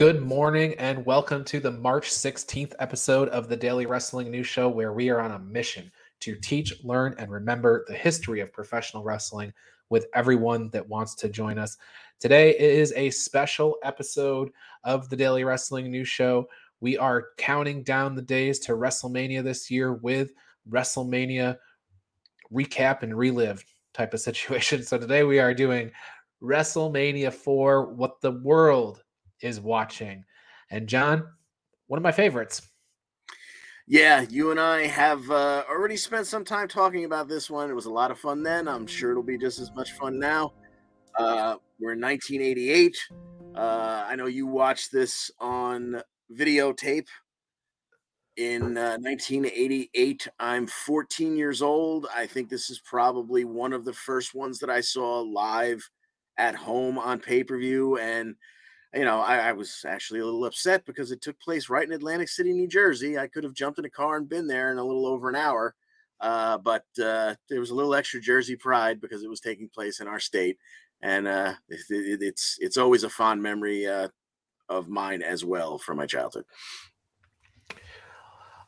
Good 0.00 0.22
morning 0.22 0.72
and 0.78 1.04
welcome 1.04 1.44
to 1.44 1.60
the 1.60 1.72
March 1.72 2.08
16th 2.08 2.72
episode 2.78 3.28
of 3.28 3.50
the 3.50 3.56
Daily 3.56 3.84
Wrestling 3.84 4.30
News 4.30 4.46
Show, 4.46 4.66
where 4.66 4.94
we 4.94 5.10
are 5.10 5.20
on 5.20 5.32
a 5.32 5.38
mission 5.38 5.92
to 6.20 6.36
teach, 6.36 6.82
learn, 6.82 7.14
and 7.18 7.30
remember 7.30 7.84
the 7.86 7.92
history 7.92 8.40
of 8.40 8.50
professional 8.50 9.02
wrestling 9.02 9.52
with 9.90 10.06
everyone 10.14 10.70
that 10.70 10.88
wants 10.88 11.14
to 11.16 11.28
join 11.28 11.58
us. 11.58 11.76
Today 12.18 12.58
is 12.58 12.94
a 12.96 13.10
special 13.10 13.76
episode 13.82 14.50
of 14.84 15.10
the 15.10 15.16
Daily 15.16 15.44
Wrestling 15.44 15.90
News 15.90 16.08
Show. 16.08 16.48
We 16.80 16.96
are 16.96 17.26
counting 17.36 17.82
down 17.82 18.14
the 18.14 18.22
days 18.22 18.58
to 18.60 18.72
WrestleMania 18.72 19.44
this 19.44 19.70
year 19.70 19.92
with 19.92 20.32
WrestleMania 20.70 21.58
recap 22.50 23.02
and 23.02 23.14
relive 23.14 23.62
type 23.92 24.14
of 24.14 24.20
situation. 24.22 24.82
So 24.82 24.96
today 24.96 25.24
we 25.24 25.40
are 25.40 25.52
doing 25.52 25.90
WrestleMania 26.42 27.34
4, 27.34 27.92
what 27.92 28.22
the 28.22 28.30
world 28.30 29.02
is 29.42 29.60
watching. 29.60 30.24
And 30.70 30.88
John, 30.88 31.26
one 31.86 31.98
of 31.98 32.02
my 32.02 32.12
favorites. 32.12 32.62
Yeah, 33.86 34.24
you 34.30 34.52
and 34.52 34.60
I 34.60 34.86
have 34.86 35.28
uh, 35.30 35.64
already 35.68 35.96
spent 35.96 36.26
some 36.28 36.44
time 36.44 36.68
talking 36.68 37.04
about 37.04 37.28
this 37.28 37.50
one. 37.50 37.70
It 37.70 37.74
was 37.74 37.86
a 37.86 37.90
lot 37.90 38.12
of 38.12 38.20
fun 38.20 38.42
then. 38.42 38.68
I'm 38.68 38.86
sure 38.86 39.10
it'll 39.10 39.22
be 39.22 39.36
just 39.36 39.58
as 39.58 39.72
much 39.74 39.92
fun 39.92 40.18
now. 40.18 40.52
Uh, 41.18 41.56
we're 41.80 41.94
in 41.94 42.00
1988. 42.00 42.96
Uh, 43.56 44.04
I 44.06 44.14
know 44.14 44.26
you 44.26 44.46
watched 44.46 44.92
this 44.92 45.30
on 45.40 46.00
videotape 46.32 47.08
in 48.36 48.78
uh, 48.78 48.96
1988. 49.00 50.28
I'm 50.38 50.66
14 50.66 51.36
years 51.36 51.60
old. 51.60 52.06
I 52.14 52.26
think 52.26 52.48
this 52.48 52.70
is 52.70 52.80
probably 52.80 53.44
one 53.44 53.72
of 53.72 53.84
the 53.84 53.92
first 53.92 54.34
ones 54.34 54.60
that 54.60 54.70
I 54.70 54.80
saw 54.80 55.20
live 55.20 55.82
at 56.38 56.54
home 56.54 56.98
on 56.98 57.18
pay 57.18 57.42
per 57.42 57.58
view. 57.58 57.98
And 57.98 58.36
you 58.94 59.04
know, 59.04 59.20
I, 59.20 59.36
I, 59.36 59.52
was 59.52 59.84
actually 59.86 60.20
a 60.20 60.24
little 60.24 60.44
upset 60.44 60.84
because 60.84 61.12
it 61.12 61.22
took 61.22 61.38
place 61.38 61.68
right 61.68 61.86
in 61.86 61.92
Atlantic 61.92 62.28
City, 62.28 62.52
New 62.52 62.66
Jersey. 62.66 63.18
I 63.18 63.28
could 63.28 63.44
have 63.44 63.54
jumped 63.54 63.78
in 63.78 63.84
a 63.84 63.90
car 63.90 64.16
and 64.16 64.28
been 64.28 64.48
there 64.48 64.72
in 64.72 64.78
a 64.78 64.84
little 64.84 65.06
over 65.06 65.28
an 65.28 65.36
hour. 65.36 65.74
Uh, 66.20 66.58
but 66.58 66.84
uh, 67.02 67.34
there 67.48 67.60
was 67.60 67.70
a 67.70 67.74
little 67.74 67.94
extra 67.94 68.20
Jersey 68.20 68.56
pride 68.56 69.00
because 69.00 69.22
it 69.22 69.30
was 69.30 69.40
taking 69.40 69.68
place 69.68 70.00
in 70.00 70.08
our 70.08 70.20
state, 70.20 70.58
and 71.00 71.26
uh, 71.26 71.54
it, 71.68 71.80
it, 71.88 72.22
it's 72.22 72.58
it's 72.60 72.76
always 72.76 73.04
a 73.04 73.08
fond 73.08 73.42
memory 73.42 73.86
uh, 73.86 74.08
of 74.68 74.88
mine 74.88 75.22
as 75.22 75.44
well 75.46 75.78
from 75.78 75.96
my 75.96 76.04
childhood. 76.04 76.44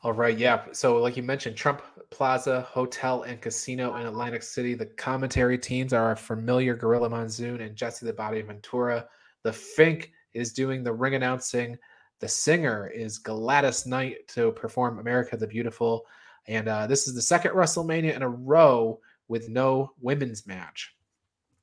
All 0.02 0.14
right, 0.14 0.36
yeah. 0.36 0.64
So, 0.72 0.96
like 0.96 1.16
you 1.16 1.22
mentioned, 1.22 1.56
Trump 1.56 1.82
Plaza 2.10 2.62
Hotel 2.62 3.22
and 3.22 3.40
Casino 3.40 3.94
in 3.96 4.06
Atlantic 4.06 4.42
City. 4.42 4.74
The 4.74 4.86
commentary 4.86 5.58
teams 5.58 5.92
are 5.92 6.12
a 6.12 6.16
familiar 6.16 6.74
Gorilla 6.74 7.10
Monsoon 7.10 7.60
and 7.60 7.76
Jesse 7.76 8.06
the 8.06 8.14
Body 8.14 8.40
Ventura. 8.40 9.06
The 9.42 9.52
Fink 9.52 10.12
is 10.34 10.52
doing 10.52 10.82
the 10.82 10.92
ring 10.92 11.14
announcing. 11.14 11.76
The 12.20 12.28
singer 12.28 12.88
is 12.88 13.18
Gladys 13.18 13.86
Knight 13.86 14.28
to 14.28 14.52
perform 14.52 14.98
America 14.98 15.36
the 15.36 15.46
Beautiful. 15.46 16.06
And 16.46 16.68
uh, 16.68 16.86
this 16.86 17.06
is 17.06 17.14
the 17.14 17.22
second 17.22 17.52
WrestleMania 17.52 18.14
in 18.14 18.22
a 18.22 18.28
row 18.28 19.00
with 19.28 19.48
no 19.48 19.92
women's 20.00 20.46
match. 20.46 20.94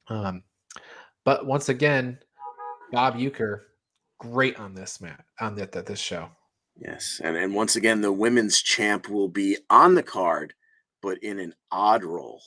Um, 0.07 0.43
but 1.23 1.45
once 1.45 1.69
again, 1.69 2.19
Bob 2.91 3.15
Uecker, 3.15 3.61
great 4.19 4.59
on 4.59 4.73
this 4.73 4.99
match 4.99 5.21
on 5.39 5.55
this 5.55 5.99
show. 5.99 6.29
Yes, 6.77 7.19
and 7.23 7.35
and 7.35 7.53
once 7.53 7.75
again, 7.75 8.01
the 8.01 8.11
women's 8.11 8.61
champ 8.61 9.09
will 9.09 9.27
be 9.27 9.57
on 9.69 9.95
the 9.95 10.03
card, 10.03 10.53
but 11.01 11.17
in 11.21 11.39
an 11.39 11.53
odd 11.71 12.03
role. 12.03 12.41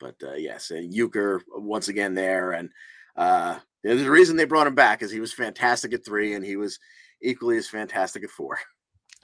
But 0.00 0.16
uh, 0.22 0.34
yes, 0.34 0.70
and 0.70 0.92
Uecker 0.92 1.40
once 1.48 1.88
again 1.88 2.14
there, 2.14 2.52
and 2.52 2.70
uh, 3.16 3.58
a 3.84 4.10
reason 4.10 4.36
they 4.36 4.44
brought 4.44 4.66
him 4.66 4.74
back 4.74 5.02
is 5.02 5.10
he 5.10 5.20
was 5.20 5.32
fantastic 5.32 5.92
at 5.92 6.04
three 6.04 6.34
and 6.34 6.44
he 6.44 6.56
was 6.56 6.78
equally 7.22 7.56
as 7.56 7.68
fantastic 7.68 8.24
at 8.24 8.30
four. 8.30 8.58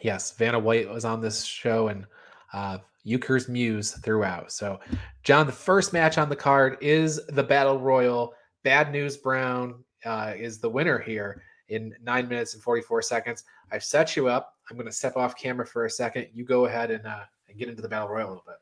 Yes, 0.03 0.35
Vanna 0.39 0.59
White 0.59 0.89
was 0.89 1.05
on 1.05 1.21
this 1.21 1.45
show 1.45 1.89
and 1.89 2.07
uh, 2.55 2.79
Uecker's 3.07 3.51
muse 3.51 3.93
throughout. 3.93 4.51
So, 4.51 4.81
John, 5.25 5.45
the 5.45 5.53
first 5.53 5.93
match 5.93 6.17
on 6.17 6.31
the 6.31 6.37
card 6.37 6.79
is 6.81 7.21
the 7.27 7.43
Battle 7.43 7.79
Royal. 7.79 8.33
Bad 8.65 8.93
News 8.93 9.19
Brown 9.19 9.85
uh, 10.07 10.33
is 10.35 10.59
the 10.59 10.71
winner 10.71 10.99
here 10.99 11.43
in 11.69 11.95
nine 12.03 12.29
minutes 12.29 12.55
and 12.55 12.63
44 12.63 13.03
seconds. 13.03 13.45
I've 13.71 13.85
set 13.85 14.17
you 14.17 14.29
up. 14.29 14.55
I'm 14.71 14.77
going 14.77 14.87
to 14.87 14.93
step 14.93 15.17
off 15.17 15.37
camera 15.37 15.67
for 15.67 15.85
a 15.85 15.91
second. 15.91 16.29
You 16.33 16.45
go 16.45 16.65
ahead 16.65 16.91
and, 16.91 17.07
uh, 17.07 17.25
and 17.49 17.59
get 17.59 17.69
into 17.69 17.83
the 17.83 17.89
Battle 17.89 18.09
Royal 18.09 18.27
a 18.27 18.31
little 18.31 18.45
bit. 18.47 18.57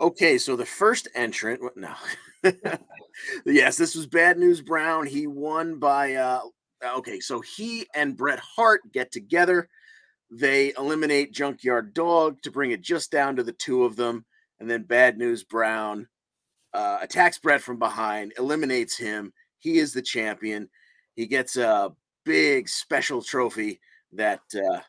Okay, 0.00 0.38
so 0.38 0.56
the 0.56 0.66
first 0.66 1.08
entrant, 1.14 1.60
no, 1.76 1.94
yes, 3.46 3.76
this 3.76 3.94
was 3.94 4.06
Bad 4.06 4.38
News 4.38 4.60
Brown. 4.60 5.06
He 5.06 5.26
won 5.26 5.78
by, 5.78 6.14
uh, 6.14 6.40
okay, 6.96 7.20
so 7.20 7.40
he 7.40 7.86
and 7.94 8.16
Bret 8.16 8.40
Hart 8.40 8.80
get 8.92 9.12
together. 9.12 9.68
They 10.30 10.72
eliminate 10.78 11.32
Junkyard 11.32 11.94
Dog 11.94 12.40
to 12.42 12.50
bring 12.50 12.70
it 12.70 12.80
just 12.80 13.10
down 13.10 13.36
to 13.36 13.42
the 13.42 13.52
two 13.52 13.84
of 13.84 13.96
them. 13.96 14.24
And 14.60 14.70
then 14.70 14.84
Bad 14.84 15.18
News 15.18 15.44
Brown 15.44 16.08
uh, 16.72 16.98
attacks 17.02 17.38
Bret 17.38 17.60
from 17.60 17.78
behind, 17.78 18.32
eliminates 18.38 18.96
him. 18.96 19.32
He 19.58 19.78
is 19.78 19.92
the 19.92 20.02
champion. 20.02 20.68
He 21.14 21.26
gets 21.26 21.56
a 21.56 21.92
big 22.24 22.68
special 22.68 23.22
trophy 23.22 23.80
that 24.12 24.40
uh, 24.54 24.80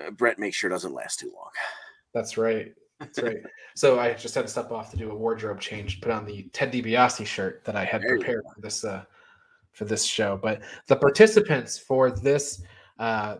uh 0.00 0.10
Bret 0.12 0.38
makes 0.38 0.56
sure 0.56 0.70
doesn't 0.70 0.94
last 0.94 1.18
too 1.18 1.32
long. 1.34 1.50
That's 2.14 2.38
right. 2.38 2.72
That's 3.00 3.22
right. 3.22 3.36
so 3.74 3.98
I 3.98 4.12
just 4.14 4.34
had 4.34 4.42
to 4.42 4.48
step 4.48 4.72
off 4.72 4.90
to 4.90 4.96
do 4.96 5.10
a 5.10 5.14
wardrobe 5.14 5.60
change, 5.60 6.00
put 6.00 6.10
on 6.10 6.24
the 6.24 6.44
Ted 6.52 6.72
DiBiase 6.72 7.26
shirt 7.26 7.64
that 7.64 7.76
I 7.76 7.84
had 7.84 8.02
there 8.02 8.16
prepared 8.16 8.44
for 8.54 8.60
this 8.60 8.84
uh, 8.84 9.04
for 9.72 9.84
this 9.84 10.04
show. 10.04 10.38
But 10.40 10.62
the 10.88 10.96
participants 10.96 11.78
for 11.78 12.10
this 12.10 12.62
uh, 12.98 13.36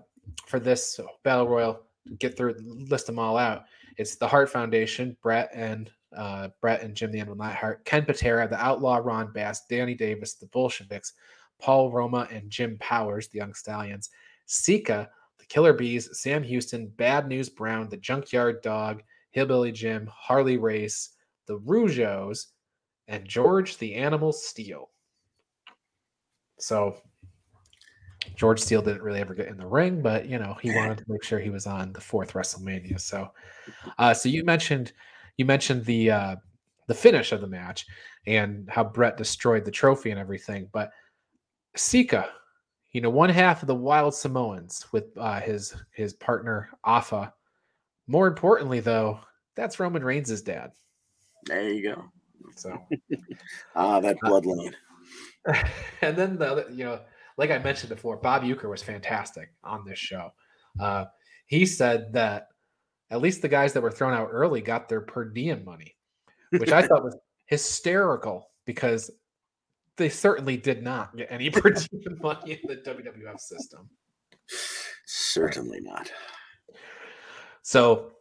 for 0.46 0.60
this 0.60 1.00
battle 1.24 1.48
royal, 1.48 1.82
get 2.18 2.36
through 2.36 2.56
list 2.60 3.06
them 3.06 3.18
all 3.18 3.36
out. 3.36 3.64
It's 3.96 4.14
the 4.16 4.28
Hart 4.28 4.48
Foundation, 4.48 5.16
Bret 5.22 5.50
and 5.52 5.90
uh, 6.16 6.48
Bret 6.60 6.82
and 6.82 6.94
Jim 6.94 7.10
the 7.10 7.18
Animal 7.18 7.36
Neidhart, 7.36 7.84
Ken 7.84 8.04
Patera, 8.04 8.48
the 8.48 8.62
Outlaw 8.62 8.96
Ron 9.02 9.32
Bass, 9.32 9.66
Danny 9.66 9.94
Davis, 9.94 10.34
the 10.34 10.46
Bolsheviks, 10.46 11.14
Paul 11.60 11.90
Roma 11.90 12.28
and 12.30 12.48
Jim 12.48 12.76
Powers, 12.78 13.28
the 13.28 13.38
Young 13.38 13.54
Stallions, 13.54 14.10
Sika, 14.46 15.10
the 15.38 15.44
Killer 15.46 15.72
Bees, 15.72 16.08
Sam 16.18 16.42
Houston, 16.42 16.88
Bad 16.96 17.28
News 17.28 17.48
Brown, 17.48 17.88
the 17.88 17.96
Junkyard 17.96 18.62
Dog, 18.62 19.02
Hillbilly 19.38 19.70
Jim, 19.70 20.10
Harley 20.12 20.56
Race, 20.56 21.10
the 21.46 21.60
Rougeaus, 21.60 22.46
and 23.06 23.24
George 23.24 23.78
the 23.78 23.94
Animal 23.94 24.32
Steele. 24.32 24.90
So 26.58 26.96
George 28.34 28.58
Steele 28.58 28.82
didn't 28.82 29.02
really 29.02 29.20
ever 29.20 29.34
get 29.34 29.46
in 29.46 29.56
the 29.56 29.64
ring, 29.64 30.02
but 30.02 30.26
you 30.26 30.40
know 30.40 30.56
he 30.60 30.74
wanted 30.74 30.98
to 30.98 31.04
make 31.06 31.22
sure 31.22 31.38
he 31.38 31.50
was 31.50 31.68
on 31.68 31.92
the 31.92 32.00
fourth 32.00 32.32
WrestleMania. 32.32 33.00
So, 33.00 33.30
uh, 33.96 34.12
so 34.12 34.28
you 34.28 34.42
mentioned 34.42 34.92
you 35.36 35.44
mentioned 35.44 35.84
the 35.84 36.10
uh, 36.10 36.36
the 36.88 36.94
finish 36.94 37.30
of 37.30 37.40
the 37.40 37.46
match 37.46 37.86
and 38.26 38.68
how 38.68 38.82
Bret 38.82 39.16
destroyed 39.16 39.64
the 39.64 39.70
trophy 39.70 40.10
and 40.10 40.18
everything, 40.18 40.68
but 40.72 40.90
Sika, 41.76 42.28
you 42.90 43.00
know, 43.00 43.10
one 43.10 43.30
half 43.30 43.62
of 43.62 43.68
the 43.68 43.74
Wild 43.76 44.14
Samoans 44.14 44.86
with 44.90 45.16
uh, 45.16 45.40
his 45.40 45.76
his 45.92 46.12
partner 46.12 46.70
Afa 46.82 47.32
more 48.08 48.26
importantly, 48.26 48.80
though, 48.80 49.20
that's 49.58 49.80
Roman 49.80 50.04
Reigns' 50.04 50.40
dad. 50.40 50.70
There 51.46 51.68
you 51.68 51.82
go. 51.82 52.04
So, 52.56 52.78
ah, 53.74 53.98
that 53.98 54.16
uh, 54.22 54.28
bloodline. 54.28 54.72
and 56.02 56.16
then 56.16 56.38
the 56.38 56.46
other, 56.46 56.66
you 56.70 56.84
know, 56.84 57.00
like 57.36 57.50
I 57.50 57.58
mentioned 57.58 57.88
before, 57.88 58.16
Bob 58.16 58.44
Uecker 58.44 58.70
was 58.70 58.82
fantastic 58.82 59.52
on 59.64 59.84
this 59.84 59.98
show. 59.98 60.30
Uh, 60.78 61.06
he 61.46 61.66
said 61.66 62.12
that 62.12 62.48
at 63.10 63.20
least 63.20 63.42
the 63.42 63.48
guys 63.48 63.72
that 63.72 63.80
were 63.80 63.90
thrown 63.90 64.14
out 64.14 64.28
early 64.30 64.60
got 64.60 64.88
their 64.88 65.00
per 65.00 65.24
diem 65.24 65.64
money, 65.64 65.96
which 66.50 66.70
I 66.70 66.86
thought 66.86 67.02
was 67.02 67.16
hysterical 67.46 68.50
because 68.64 69.10
they 69.96 70.08
certainly 70.08 70.56
did 70.56 70.84
not 70.84 71.16
get 71.16 71.32
any 71.32 71.50
per 71.50 71.70
diem 71.70 72.18
money 72.20 72.60
in 72.62 72.68
the 72.68 72.76
WWF 72.76 73.40
system. 73.40 73.88
Certainly 75.06 75.80
not. 75.80 76.12
So 77.62 78.12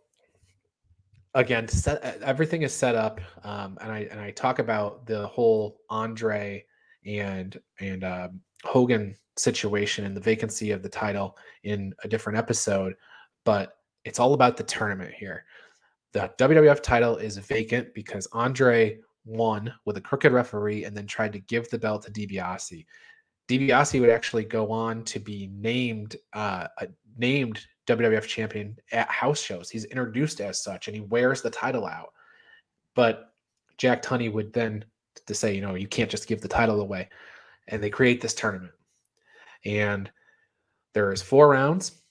again, 1.33 1.67
set, 1.67 2.21
everything 2.21 2.63
is 2.63 2.73
set 2.73 2.95
up, 2.95 3.21
um, 3.43 3.77
and 3.81 3.91
I 3.91 3.99
and 4.11 4.19
I 4.19 4.31
talk 4.31 4.59
about 4.59 5.05
the 5.05 5.27
whole 5.27 5.79
Andre 5.89 6.65
and 7.05 7.59
and 7.79 8.03
uh, 8.03 8.29
Hogan 8.63 9.15
situation 9.37 10.05
and 10.05 10.15
the 10.15 10.21
vacancy 10.21 10.71
of 10.71 10.81
the 10.81 10.89
title 10.89 11.37
in 11.63 11.93
a 12.03 12.07
different 12.07 12.37
episode, 12.37 12.95
but 13.45 13.77
it's 14.05 14.19
all 14.19 14.33
about 14.33 14.57
the 14.57 14.63
tournament 14.63 15.13
here. 15.13 15.45
The 16.13 16.31
WWF 16.37 16.81
title 16.81 17.17
is 17.17 17.37
vacant 17.37 17.93
because 17.93 18.27
Andre 18.31 18.99
won 19.25 19.73
with 19.85 19.97
a 19.97 20.01
crooked 20.01 20.31
referee 20.31 20.85
and 20.85 20.95
then 20.95 21.05
tried 21.05 21.33
to 21.33 21.39
give 21.39 21.69
the 21.69 21.77
belt 21.77 22.03
to 22.03 22.11
DiBiase. 22.11 22.85
DiBiase 23.49 23.99
would 23.99 24.09
actually 24.09 24.45
go 24.45 24.71
on 24.71 25.03
to 25.03 25.19
be 25.19 25.49
named 25.53 26.15
uh, 26.33 26.67
named 27.17 27.65
WWF 27.87 28.27
champion 28.27 28.77
at 28.91 29.09
house 29.09 29.41
shows. 29.41 29.69
He's 29.69 29.85
introduced 29.85 30.41
as 30.41 30.61
such 30.61 30.87
and 30.87 30.95
he 30.95 31.01
wears 31.01 31.41
the 31.41 31.49
title 31.49 31.85
out. 31.85 32.13
But 32.95 33.31
Jack 33.77 34.03
Tunney 34.03 34.31
would 34.31 34.53
then 34.53 34.83
to 35.25 35.33
say, 35.33 35.55
you 35.55 35.61
know, 35.61 35.75
you 35.75 35.87
can't 35.87 36.09
just 36.09 36.27
give 36.27 36.41
the 36.41 36.47
title 36.47 36.81
away. 36.81 37.09
And 37.67 37.81
they 37.81 37.89
create 37.89 38.21
this 38.21 38.33
tournament. 38.33 38.73
And 39.65 40.11
There's 40.93 41.21
four 41.21 41.49
rounds, 41.49 42.01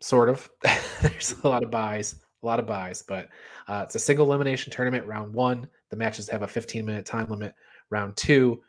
sort 0.00 0.28
of. 0.28 0.48
There's 1.02 1.34
a 1.42 1.48
lot 1.48 1.62
of 1.62 1.70
buys, 1.70 2.16
a 2.42 2.46
lot 2.46 2.60
of 2.60 2.66
buys, 2.66 3.02
but 3.02 3.28
uh, 3.68 3.82
it's 3.84 3.94
a 3.94 4.00
single 4.00 4.26
elimination 4.26 4.72
tournament. 4.72 5.06
Round 5.06 5.32
one, 5.32 5.68
the 5.90 5.96
matches 5.96 6.28
have 6.28 6.42
a 6.42 6.48
15 6.48 6.84
minute 6.84 7.06
time 7.06 7.28
limit. 7.28 7.54
Round 7.90 8.16
two, 8.16 8.60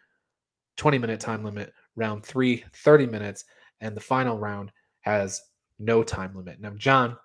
20 0.78 0.98
minute 0.98 1.20
time 1.20 1.44
limit. 1.44 1.74
Round 1.96 2.24
three, 2.24 2.64
30 2.76 3.08
minutes. 3.08 3.46
And 3.82 3.96
the 3.96 4.02
final 4.02 4.38
round 4.38 4.72
has 5.02 5.42
no 5.80 6.04
time 6.04 6.36
limit. 6.36 6.60
Now, 6.60 6.72
John, 6.72 7.18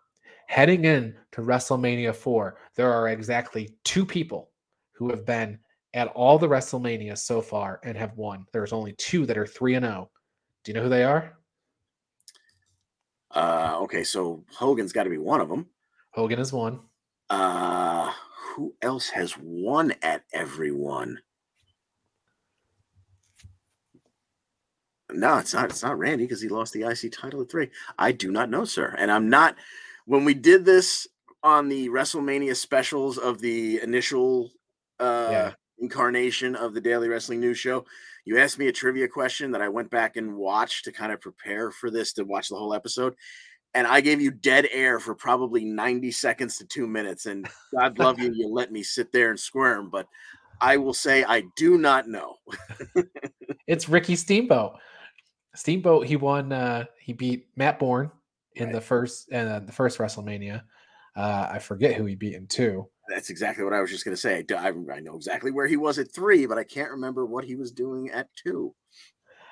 heading 0.47 0.85
in 0.85 1.15
to 1.33 1.43
WrestleMania 1.43 2.15
4, 2.15 2.57
there 2.77 2.93
are 2.93 3.09
exactly 3.09 3.77
two 3.85 4.07
people 4.07 4.51
who 4.93 5.11
have 5.11 5.27
been 5.27 5.59
at 5.95 6.09
all 6.09 6.39
the 6.39 6.49
WrestleMania 6.49 7.17
so 7.17 7.41
far 7.41 7.81
and 7.85 7.97
have 7.97 8.17
won. 8.17 8.47
There's 8.53 8.73
only 8.73 8.95
two 8.95 9.27
that 9.27 9.39
are 9.39 9.47
3 9.47 9.75
and 9.75 9.85
0. 9.85 10.11
Do 10.65 10.71
you 10.71 10.75
know 10.75 10.83
who 10.83 10.89
they 10.89 11.05
are? 11.05 11.37
Uh, 13.31 13.79
okay, 13.83 14.05
so 14.05 14.45
Hogan's 14.57 14.93
got 14.93 15.05
to 15.05 15.11
be 15.11 15.19
one 15.19 15.41
of 15.41 15.49
them. 15.49 15.67
Hogan 16.13 16.39
is 16.39 16.53
one. 16.53 16.81
Uh, 17.31 18.13
who 18.55 18.75
else 18.83 19.09
has 19.09 19.35
won 19.41 19.93
at 20.03 20.23
every 20.33 20.71
No, 25.15 25.39
it's 25.39 25.55
not. 25.55 25.71
It's 25.71 25.83
not 25.83 25.99
Randy 25.99 26.25
because 26.25 26.43
he 26.43 26.49
lost 26.49 26.73
the 26.73 26.83
IC 26.83 27.13
title 27.13 27.43
at 27.43 27.51
three. 27.51 27.71
I 27.99 28.13
do 28.13 28.31
not 28.31 28.51
know, 28.51 28.65
sir, 28.65 28.95
and 28.99 29.11
I'm 29.11 29.29
not. 29.29 29.57
When 30.07 30.25
we 30.25 30.35
did 30.35 30.65
this 30.65 31.07
on 31.43 31.69
the 31.69 31.89
WrestleMania 31.89 32.57
specials 32.57 33.19
of 33.19 33.41
the 33.41 33.81
initial 33.83 34.51
uh, 34.99 35.29
yeah. 35.31 35.53
incarnation 35.79 36.57
of 36.57 36.75
the 36.75 36.81
Daily 36.81 37.09
Wrestling 37.09 37.41
News 37.41 37.59
Show, 37.59 37.85
you 38.25 38.39
asked 38.39 38.59
me 38.59 38.69
a 38.69 38.73
trivia 38.73 39.09
question 39.09 39.53
that 39.53 39.63
I 39.63 39.69
went 39.69 39.91
back 39.91 40.17
and 40.17 40.37
watched 40.37 40.85
to 40.85 40.93
kind 40.93 41.13
of 41.13 41.21
prepare 41.21 41.71
for 41.71 41.91
this 41.91 42.13
to 42.15 42.25
watch 42.25 42.49
the 42.49 42.57
whole 42.57 42.75
episode. 42.75 43.15
And 43.75 43.87
I 43.87 44.01
gave 44.01 44.21
you 44.21 44.31
dead 44.31 44.69
air 44.73 45.01
for 45.01 45.15
probably 45.15 45.65
90 45.65 46.11
seconds 46.13 46.57
to 46.59 46.65
two 46.65 46.87
minutes. 46.87 47.27
And 47.27 47.49
God 47.79 47.99
love 47.99 48.21
you, 48.21 48.33
you 48.33 48.49
let 48.49 48.71
me 48.71 48.83
sit 48.83 49.11
there 49.13 49.31
and 49.31 49.39
squirm. 49.39 49.91
But 49.91 50.07
I 50.61 50.77
will 50.77 50.95
say 50.95 51.25
I 51.25 51.43
do 51.57 51.77
not 51.77 52.09
know. 52.09 52.37
it's 53.67 53.89
Ricky 53.89 54.17
Steamboat. 54.17 54.77
Steamboat, 55.55 56.07
he 56.07 56.17
won. 56.17 56.53
Uh, 56.53 56.85
he 57.01 57.13
beat 57.13 57.49
Matt 57.57 57.79
Borne 57.79 58.11
in 58.57 58.67
right. 58.67 58.73
the 58.73 58.81
first 58.81 59.33
uh, 59.33 59.61
the 59.61 59.73
first 59.73 59.99
WrestleMania. 59.99 60.63
Uh, 61.17 61.49
I 61.51 61.59
forget 61.59 61.95
who 61.95 62.05
he 62.07 62.15
beat 62.15 62.35
in 62.35 62.47
two. 62.47 62.89
That's 63.09 63.31
exactly 63.31 63.65
what 63.65 63.73
I 63.73 63.81
was 63.81 63.91
just 63.91 64.05
going 64.05 64.17
to 64.17 64.21
say. 64.21 64.45
I, 64.57 64.73
I 64.93 65.01
know 65.01 65.15
exactly 65.15 65.51
where 65.51 65.67
he 65.67 65.77
was 65.77 65.99
at 65.99 66.13
three, 66.13 66.47
but 66.47 66.59
I 66.59 66.65
can't 66.65 66.91
remember 66.91 67.27
what 67.27 67.45
he 67.45 67.55
was 67.55 67.71
doing 67.71 68.11
at 68.11 68.29
two. 68.35 68.75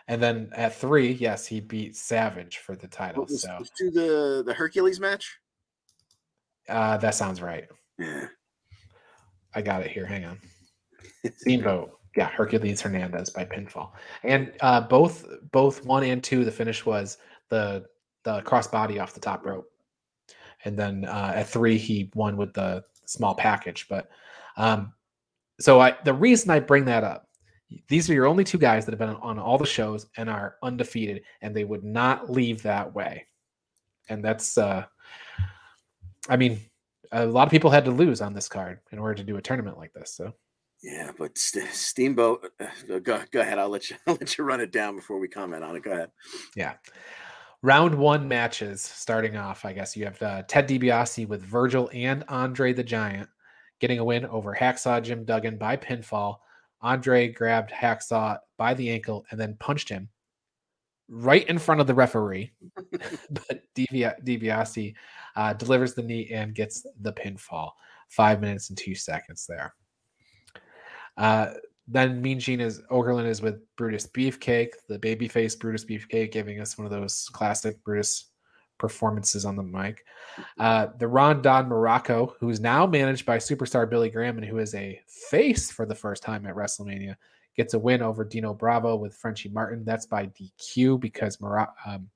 And 0.09 0.23
then 0.23 0.51
at 0.57 0.75
three, 0.75 1.13
yes, 1.13 1.47
he 1.47 1.61
beat 1.61 1.97
Savage 1.97 2.59
for 2.59 2.75
the 2.75 2.89
title. 2.89 3.25
Was, 3.25 3.43
so 3.43 3.63
to 3.79 3.91
the 3.91 4.43
the 4.45 4.55
Hercules 4.55 4.99
match. 4.99 5.39
Uh, 6.69 6.97
that 6.97 7.15
sounds 7.15 7.41
right. 7.41 7.69
Yeah, 7.99 8.27
I 9.55 9.63
got 9.63 9.83
it 9.83 9.91
here. 9.91 10.07
Hang 10.07 10.25
on. 10.25 10.41
Steamboat 11.37 11.99
yeah, 12.17 12.29
Hercules 12.29 12.81
Hernandez 12.81 13.31
by 13.31 13.45
pinfall. 13.45 13.93
And 14.23 14.53
uh, 14.61 14.83
both 14.83 15.27
both 15.51 15.85
one 15.85 16.05
and 16.05 16.23
two, 16.23 16.45
the 16.45 16.51
finish 16.51 16.85
was 16.85 17.19
the 17.49 17.87
the 18.25 18.43
crossbody 18.43 19.01
off 19.03 19.15
the 19.15 19.21
top 19.21 19.45
rope. 19.45 19.69
And 20.65 20.79
then 20.79 21.05
uh, 21.05 21.33
at 21.35 21.49
three, 21.49 21.77
he 21.79 22.11
won 22.15 22.37
with 22.37 22.55
the 22.55 22.85
small 23.07 23.35
package. 23.35 23.87
But 23.89 24.11
um, 24.57 24.93
so 25.61 25.81
I 25.81 25.97
the 26.05 26.15
reason 26.15 26.51
I 26.51 26.61
bring 26.61 26.85
that 26.87 27.05
up, 27.05 27.29
these 27.89 28.09
are 28.11 28.15
your 28.15 28.27
only 28.27 28.45
two 28.45 28.59
guys 28.59 28.85
that 28.85 28.93
have 28.93 28.99
been 28.99 29.17
on 29.17 29.39
all 29.39 29.59
the 29.59 29.67
shows 29.67 30.07
and 30.17 30.29
are 30.29 30.57
undefeated, 30.63 31.23
and 31.41 31.57
they 31.57 31.65
would 31.65 31.85
not 31.85 32.31
leave 32.31 32.63
that 32.63 32.95
way. 32.95 33.27
And 34.09 34.25
that's 34.25 34.59
uh 34.59 34.85
I 36.29 36.37
mean, 36.37 36.61
a 37.11 37.27
lot 37.27 37.49
of 37.49 37.51
people 37.51 37.71
had 37.71 37.85
to 37.87 37.91
lose 37.91 38.21
on 38.21 38.33
this 38.33 38.49
card 38.49 38.81
in 38.93 38.99
order 38.99 39.15
to 39.15 39.25
do 39.25 39.37
a 39.37 39.43
tournament 39.43 39.79
like 39.79 39.93
this. 39.93 40.15
So 40.15 40.33
yeah, 40.83 41.11
but 41.17 41.39
St- 41.39 41.71
Steamboat, 41.71 42.51
uh, 42.61 42.99
go 42.99 43.23
go 43.31 43.41
ahead. 43.41 43.59
I'll 43.59 43.69
let 43.69 43.91
you 43.91 43.97
I'll 44.07 44.15
let 44.15 44.37
you 44.37 44.45
run 44.45 44.61
it 44.61 44.73
down 44.73 44.97
before 44.97 45.19
we 45.19 45.29
comment 45.29 45.63
on 45.63 45.77
it. 45.77 45.83
Go 45.83 45.93
ahead. 45.93 46.11
Yeah, 46.57 46.75
round 47.63 47.95
one 47.95 48.27
matches 48.27 48.83
starting 48.83 49.37
off. 49.37 49.65
I 49.65 49.73
guess 49.73 49.97
you 49.97 50.05
have 50.05 50.21
uh, 50.23 50.43
Ted 50.49 50.69
DiBiase 50.69 51.29
with 51.29 51.43
Virgil 51.43 51.91
and 51.93 52.25
Andre 52.29 52.73
the 52.73 52.85
Giant 52.85 53.29
getting 53.81 53.99
a 53.99 54.05
win 54.05 54.25
over 54.27 54.55
Hacksaw 54.55 55.03
Jim 55.03 55.25
Duggan 55.25 55.59
by 55.59 55.77
pinfall. 55.77 56.37
Andre 56.81 57.29
grabbed 57.29 57.71
Hacksaw 57.71 58.39
by 58.57 58.75
the 58.75 58.91
ankle 58.91 59.25
and 59.31 59.39
then 59.39 59.57
punched 59.59 59.89
him 59.89 60.09
right 61.09 61.47
in 61.49 61.59
front 61.59 61.81
of 61.81 61.87
the 61.87 61.95
referee. 61.95 62.53
but 63.31 63.63
DiBiase 63.77 64.95
uh, 65.37 65.53
delivers 65.55 65.95
the 65.95 66.03
knee 66.03 66.31
and 66.33 66.55
gets 66.55 66.87
the 67.01 67.13
pinfall. 67.13 67.71
Five 68.09 68.41
minutes 68.41 68.69
and 68.69 68.79
two 68.79 68.95
seconds 68.95 69.47
there. 69.49 69.75
Uh, 71.17 71.51
then 71.89 72.23
Mean 72.23 72.39
Gene 72.39 72.61
is 72.61 72.81
Okerlund 72.91 73.27
is 73.27 73.43
with 73.43 73.61
Brutus 73.77 74.07
Beefcake, 74.07 74.71
the 74.89 74.99
babyface 74.99 75.59
Brutus 75.59 75.85
Beefcake, 75.85 76.33
giving 76.33 76.61
us 76.61 76.79
one 76.79 76.85
of 76.85 76.93
those 76.93 77.29
classic 77.33 77.83
Brutus 77.85 78.31
performances 78.79 79.45
on 79.45 79.57
the 79.57 79.63
mic. 79.63 80.05
Uh, 80.59 80.89
the 80.99 81.07
Ron 81.07 81.43
Don 81.43 81.69
Muraco, 81.69 82.35
who 82.41 82.51
is 82.51 82.61
now 82.61 82.87
managed 82.87 83.27
by 83.27 83.39
superstar 83.39 83.89
Billy 83.89 84.11
Graham 84.11 84.39
and 84.39 84.47
who 84.47 84.59
is 84.59 84.75
a 84.75 85.01
face 85.07 85.71
for 85.71 85.87
the 85.87 85.95
first 85.95 86.23
time 86.23 86.47
at 86.47 86.55
WrestleMania, 86.55 87.17
gets 87.57 87.75
a 87.75 87.79
win 87.79 88.03
over 88.03 88.25
Dino 88.25 88.55
Bravo 88.55 88.97
with 88.97 89.15
Frenchie 89.15 89.51
Martin. 89.51 89.85
That's 89.85 90.07
by 90.07 90.27
DQ 90.27 91.01
because 91.01 91.41
Mur- 91.41 91.69
um, 91.87 92.09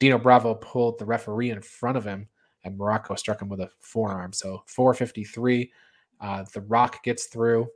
Dino 0.00 0.18
Bravo 0.18 0.54
pulled 0.54 0.98
the 0.98 1.04
referee 1.04 1.50
in 1.50 1.60
front 1.60 1.96
of 1.96 2.04
him 2.04 2.28
and 2.64 2.78
Muraco 2.78 3.18
struck 3.18 3.40
him 3.40 3.48
with 3.48 3.60
a 3.60 3.70
forearm. 3.80 4.32
So 4.32 4.62
453. 4.66 5.72
Uh, 6.20 6.44
the 6.52 6.62
Rock 6.62 7.02
gets 7.04 7.26
through. 7.26 7.68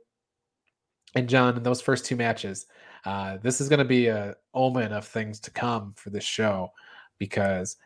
And 1.15 1.27
John, 1.27 1.57
in 1.57 1.63
those 1.63 1.81
first 1.81 2.05
two 2.05 2.15
matches, 2.15 2.67
uh, 3.05 3.37
this 3.41 3.59
is 3.59 3.69
going 3.69 3.79
to 3.79 3.85
be 3.85 4.07
a 4.07 4.35
omen 4.53 4.93
of 4.93 5.05
things 5.05 5.39
to 5.41 5.51
come 5.51 5.93
for 5.95 6.09
this 6.09 6.23
show 6.23 6.71
because 7.17 7.77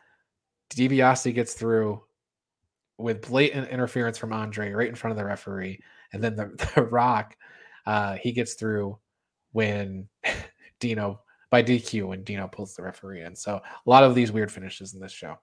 DiBiase 0.70 1.34
gets 1.34 1.54
through 1.54 2.02
with 2.98 3.26
blatant 3.28 3.68
interference 3.68 4.18
from 4.18 4.32
Andre 4.32 4.72
right 4.72 4.88
in 4.88 4.94
front 4.94 5.12
of 5.12 5.18
the 5.18 5.24
referee, 5.24 5.80
and 6.12 6.22
then 6.22 6.36
the, 6.36 6.70
the 6.74 6.82
Rock 6.82 7.36
uh, 7.86 8.16
he 8.16 8.32
gets 8.32 8.54
through 8.54 8.98
when 9.52 10.08
Dino 10.80 11.20
by 11.50 11.62
DQ 11.62 12.08
when 12.08 12.24
Dino 12.24 12.48
pulls 12.48 12.74
the 12.74 12.82
referee 12.82 13.22
in. 13.22 13.36
So 13.36 13.56
a 13.56 13.90
lot 13.90 14.04
of 14.04 14.14
these 14.14 14.32
weird 14.32 14.50
finishes 14.50 14.94
in 14.94 15.00
this 15.00 15.12
show. 15.12 15.38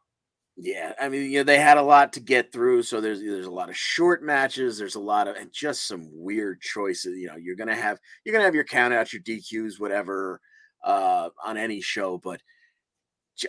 Yeah, 0.55 0.93
I 1.01 1.09
mean, 1.09 1.31
you 1.31 1.39
know, 1.39 1.43
they 1.43 1.57
had 1.57 1.77
a 1.77 1.83
lot 1.83 2.13
to 2.13 2.19
get 2.19 2.51
through, 2.51 2.83
so 2.83 3.01
there's 3.01 3.19
there's 3.19 3.47
a 3.47 3.51
lot 3.51 3.69
of 3.69 3.77
short 3.77 4.21
matches. 4.21 4.77
There's 4.77 4.95
a 4.95 4.99
lot 4.99 5.27
of 5.27 5.35
and 5.35 5.51
just 5.51 5.87
some 5.87 6.07
weird 6.11 6.61
choices. 6.61 7.17
You 7.17 7.27
know, 7.27 7.37
you're 7.37 7.55
gonna 7.55 7.75
have 7.75 7.97
you're 8.23 8.33
gonna 8.33 8.45
have 8.45 8.53
your 8.53 8.63
count 8.63 8.93
out, 8.93 9.11
your 9.11 9.23
DQs, 9.23 9.79
whatever, 9.79 10.39
uh, 10.83 11.29
on 11.43 11.57
any 11.57 11.81
show. 11.81 12.19
But 12.19 12.39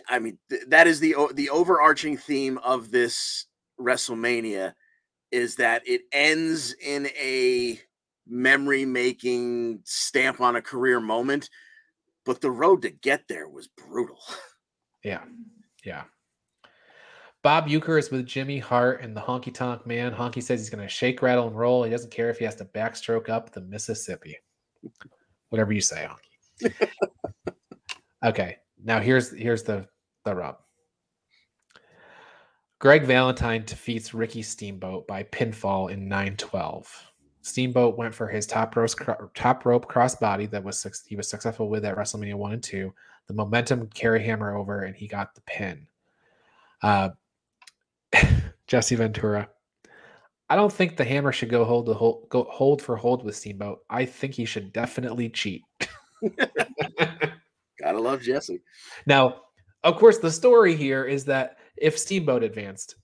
I 0.09 0.17
mean, 0.17 0.39
th- 0.49 0.63
that 0.69 0.87
is 0.87 0.99
the 0.99 1.15
the 1.35 1.51
overarching 1.51 2.17
theme 2.17 2.57
of 2.59 2.89
this 2.89 3.45
WrestleMania 3.79 4.73
is 5.31 5.57
that 5.57 5.87
it 5.87 6.01
ends 6.11 6.73
in 6.81 7.07
a 7.19 7.79
memory 8.27 8.85
making 8.85 9.81
stamp 9.83 10.41
on 10.41 10.55
a 10.55 10.61
career 10.61 10.99
moment, 10.99 11.51
but 12.25 12.41
the 12.41 12.49
road 12.49 12.81
to 12.81 12.89
get 12.89 13.27
there 13.27 13.47
was 13.47 13.67
brutal. 13.67 14.19
Yeah, 15.03 15.21
yeah. 15.83 16.05
Bob 17.45 17.67
Uecker 17.67 17.99
is 17.99 18.09
with 18.09 18.25
Jimmy 18.25 18.57
Hart 18.57 19.03
and 19.03 19.15
the 19.15 19.21
Honky 19.21 19.53
Tonk 19.53 19.85
Man. 19.85 20.11
Honky 20.11 20.41
says 20.41 20.59
he's 20.59 20.71
going 20.71 20.81
to 20.81 20.89
shake, 20.89 21.21
rattle, 21.21 21.45
and 21.45 21.55
roll. 21.55 21.83
He 21.83 21.91
doesn't 21.91 22.09
care 22.09 22.31
if 22.31 22.39
he 22.39 22.45
has 22.45 22.55
to 22.55 22.65
backstroke 22.65 23.29
up 23.29 23.51
the 23.51 23.61
Mississippi. 23.61 24.35
Whatever 25.49 25.71
you 25.71 25.79
say, 25.79 26.09
Honky. 26.09 26.89
okay, 28.25 28.57
now 28.83 28.99
here's 28.99 29.31
here's 29.31 29.61
the 29.61 29.87
the 30.23 30.33
rub. 30.33 30.57
Greg 32.79 33.03
Valentine 33.03 33.61
defeats 33.63 34.15
Ricky 34.15 34.41
Steamboat 34.41 35.05
by 35.05 35.21
pinfall 35.25 35.91
in 35.91 36.09
9-12. 36.09 36.87
Steamboat 37.43 37.95
went 37.95 38.15
for 38.15 38.27
his 38.27 38.47
top 38.47 38.75
rope 38.75 38.89
top 39.35 39.67
rope 39.67 39.87
crossbody 39.87 40.49
that 40.49 40.63
was 40.63 41.05
he 41.07 41.15
was 41.15 41.29
successful 41.29 41.69
with 41.69 41.85
at 41.85 41.95
WrestleMania 41.95 42.33
one 42.33 42.53
and 42.53 42.63
two. 42.63 42.91
The 43.27 43.35
momentum 43.35 43.85
carry 43.93 44.23
hammer 44.23 44.55
over, 44.57 44.81
and 44.81 44.95
he 44.95 45.07
got 45.07 45.35
the 45.35 45.41
pin. 45.41 45.85
Uh, 46.81 47.09
Jesse 48.67 48.95
Ventura. 48.95 49.49
I 50.49 50.55
don't 50.55 50.71
think 50.71 50.95
the 50.95 51.05
hammer 51.05 51.31
should 51.31 51.49
go 51.49 51.65
hold 51.65 51.87
the 51.87 51.93
hold 51.93 52.29
go 52.29 52.43
hold 52.43 52.81
for 52.81 52.95
hold 52.95 53.23
with 53.23 53.35
Steamboat. 53.35 53.79
I 53.89 54.05
think 54.05 54.33
he 54.33 54.45
should 54.45 54.73
definitely 54.73 55.29
cheat. 55.29 55.63
Gotta 57.79 57.99
love 57.99 58.21
Jesse. 58.21 58.61
Now, 59.05 59.41
of 59.83 59.97
course, 59.97 60.19
the 60.19 60.31
story 60.31 60.75
here 60.75 61.05
is 61.05 61.25
that 61.25 61.57
if 61.77 61.97
Steamboat 61.97 62.43
advanced 62.43 62.95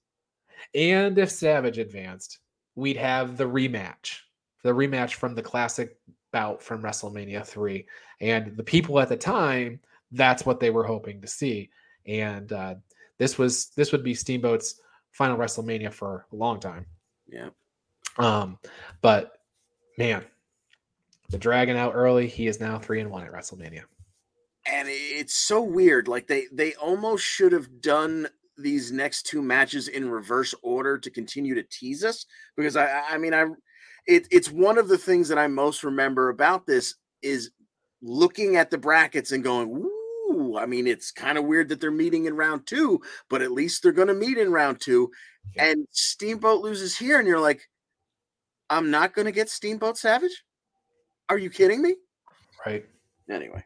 and 0.75 1.17
if 1.17 1.29
Savage 1.29 1.77
advanced, 1.77 2.39
we'd 2.75 2.97
have 2.97 3.37
the 3.37 3.43
rematch, 3.43 4.19
the 4.63 4.71
rematch 4.71 5.13
from 5.13 5.35
the 5.35 5.41
classic 5.41 5.97
bout 6.31 6.61
from 6.61 6.81
WrestleMania 6.81 7.45
3. 7.45 7.85
And 8.21 8.55
the 8.55 8.63
people 8.63 8.99
at 8.99 9.09
the 9.09 9.17
time, 9.17 9.79
that's 10.11 10.45
what 10.45 10.59
they 10.59 10.69
were 10.69 10.85
hoping 10.85 11.21
to 11.21 11.27
see. 11.27 11.69
and 12.07 12.51
uh, 12.51 12.75
this 13.19 13.37
was 13.37 13.67
this 13.75 13.91
would 13.91 14.03
be 14.03 14.15
Steamboat's 14.15 14.81
final 15.11 15.37
WrestleMania 15.37 15.91
for 15.91 16.25
a 16.31 16.35
long 16.35 16.59
time. 16.59 16.85
Yeah. 17.27 17.49
Um, 18.17 18.57
but 19.01 19.39
man, 19.97 20.23
the 21.29 21.37
Dragon 21.37 21.77
out 21.77 21.93
early. 21.95 22.27
He 22.27 22.47
is 22.47 22.59
now 22.59 22.77
three 22.77 22.99
and 22.99 23.09
one 23.09 23.23
at 23.23 23.31
WrestleMania. 23.31 23.83
And 24.65 24.87
it's 24.89 25.35
so 25.35 25.61
weird. 25.61 26.07
Like 26.07 26.27
they 26.27 26.45
they 26.51 26.73
almost 26.75 27.23
should 27.23 27.51
have 27.51 27.81
done 27.81 28.27
these 28.57 28.91
next 28.91 29.23
two 29.23 29.41
matches 29.41 29.87
in 29.87 30.09
reverse 30.09 30.53
order 30.61 30.97
to 30.97 31.09
continue 31.09 31.55
to 31.55 31.63
tease 31.63 32.03
us 32.03 32.25
because 32.55 32.75
I 32.75 33.01
I 33.09 33.17
mean 33.17 33.33
I 33.33 33.45
it, 34.05 34.27
it's 34.31 34.51
one 34.51 34.77
of 34.77 34.87
the 34.87 34.97
things 34.97 35.27
that 35.29 35.37
I 35.37 35.47
most 35.47 35.83
remember 35.83 36.29
about 36.29 36.65
this 36.65 36.95
is 37.21 37.51
looking 38.01 38.55
at 38.55 38.71
the 38.71 38.77
brackets 38.77 39.31
and 39.31 39.43
going, 39.43 39.87
Ooh, 40.41 40.57
I 40.57 40.65
mean, 40.65 40.87
it's 40.87 41.11
kind 41.11 41.37
of 41.37 41.45
weird 41.45 41.69
that 41.69 41.79
they're 41.79 41.91
meeting 41.91 42.25
in 42.25 42.35
round 42.35 42.65
two, 42.65 43.01
but 43.29 43.41
at 43.41 43.51
least 43.51 43.83
they're 43.83 43.91
going 43.91 44.07
to 44.07 44.13
meet 44.13 44.37
in 44.37 44.51
round 44.51 44.81
two. 44.81 45.11
Yeah. 45.55 45.65
And 45.65 45.87
Steamboat 45.91 46.61
loses 46.61 46.97
here, 46.97 47.19
and 47.19 47.27
you're 47.27 47.39
like, 47.39 47.61
I'm 48.69 48.89
not 48.89 49.13
going 49.13 49.25
to 49.25 49.31
get 49.31 49.49
Steamboat 49.49 49.97
Savage? 49.97 50.43
Are 51.29 51.37
you 51.37 51.49
kidding 51.49 51.81
me? 51.81 51.95
Right. 52.65 52.85
Anyway. 53.29 53.63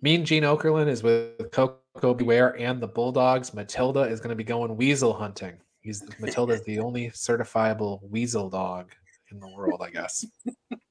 Mean 0.00 0.24
Gene 0.24 0.42
Okerlund 0.42 0.88
is 0.88 1.02
with 1.02 1.50
Koko 1.50 2.14
B. 2.14 2.24
Ware 2.24 2.58
and 2.58 2.80
the 2.80 2.88
Bulldogs. 2.88 3.54
Matilda 3.54 4.00
is 4.00 4.20
going 4.20 4.30
to 4.30 4.36
be 4.36 4.44
going 4.44 4.76
weasel 4.76 5.14
hunting. 5.14 5.54
He's 5.80 6.02
Matilda 6.18 6.54
is 6.54 6.62
the 6.62 6.78
only 6.78 7.10
certifiable 7.10 8.00
weasel 8.08 8.48
dog 8.50 8.92
in 9.30 9.40
the 9.40 9.48
world, 9.48 9.82
I 9.82 9.90
guess. 9.90 10.24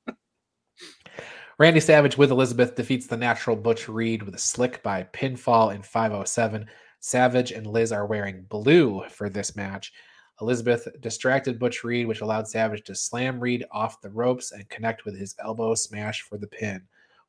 Randy 1.60 1.80
Savage 1.80 2.18
with 2.18 2.32
Elizabeth 2.32 2.76
defeats 2.76 3.06
the 3.06 3.18
natural 3.18 3.56
Butch 3.56 3.88
Reed 3.88 4.24
with 4.24 4.34
a 4.34 4.40
slick 4.40 4.82
by 4.82 5.04
pinfall 5.14 5.74
in 5.74 5.84
507. 5.84 6.66
Savage 7.00 7.52
and 7.52 7.68
Liz 7.68 7.92
are 7.92 8.08
wearing 8.08 8.44
blue 8.50 9.04
for 9.10 9.30
this 9.30 9.56
match. 9.56 9.94
Elizabeth 10.42 10.88
distracted 11.00 11.60
Butch 11.60 11.84
Reed, 11.84 12.08
which 12.08 12.22
allowed 12.22 12.48
Savage 12.48 12.84
to 12.86 12.96
slam 12.96 13.40
Reed 13.40 13.66
off 13.72 14.02
the 14.02 14.10
ropes 14.10 14.52
and 14.52 14.68
connect 14.70 15.06
with 15.06 15.18
his 15.18 15.36
elbow 15.44 15.76
smash 15.76 16.22
for 16.22 16.38
the 16.38 16.48
pin. 16.48 16.82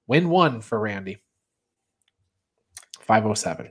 Win 0.07 0.31
one 0.31 0.61
for 0.63 0.81
Randy. 0.81 1.19
507. 3.01 3.71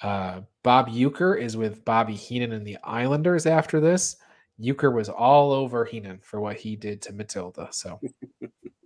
Uh, 0.00 0.40
Bob 0.62 0.88
Uecker 0.88 1.38
is 1.38 1.56
with 1.56 1.84
Bobby 1.84 2.14
Heenan 2.14 2.52
and 2.52 2.66
the 2.66 2.78
Islanders 2.82 3.44
after 3.44 3.80
this. 3.80 4.16
Uecker 4.58 4.94
was 4.94 5.08
all 5.10 5.52
over 5.52 5.84
Heenan 5.84 6.20
for 6.22 6.40
what 6.40 6.56
he 6.56 6.74
did 6.74 7.02
to 7.02 7.12
Matilda. 7.12 7.68
So 7.70 8.00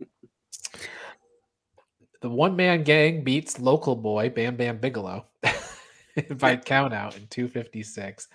the 2.20 2.28
one 2.28 2.56
man 2.56 2.82
gang 2.82 3.22
beats 3.22 3.60
local 3.60 3.96
boy 3.96 4.30
Bam 4.30 4.56
Bam 4.56 4.78
Bigelow 4.78 5.26
by 6.30 6.56
count 6.64 6.92
out 6.92 7.16
in 7.16 7.26
256. 7.28 8.28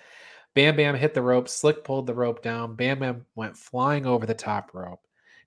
Bam 0.54 0.75
Bam 0.75 0.96
hit 0.96 1.13
the 1.13 1.22
rope, 1.22 1.50
Slick 1.50 1.84
pulled 1.84 2.08
the 2.08 2.13
rope 2.13 2.42
down. 2.44 2.75
Bam 2.75 3.00
Bam 3.00 3.25
went 3.36 3.58
flying 3.58 4.06
over 4.06 4.25
the 4.25 4.34
top 4.34 4.74
rope. 4.74 5.02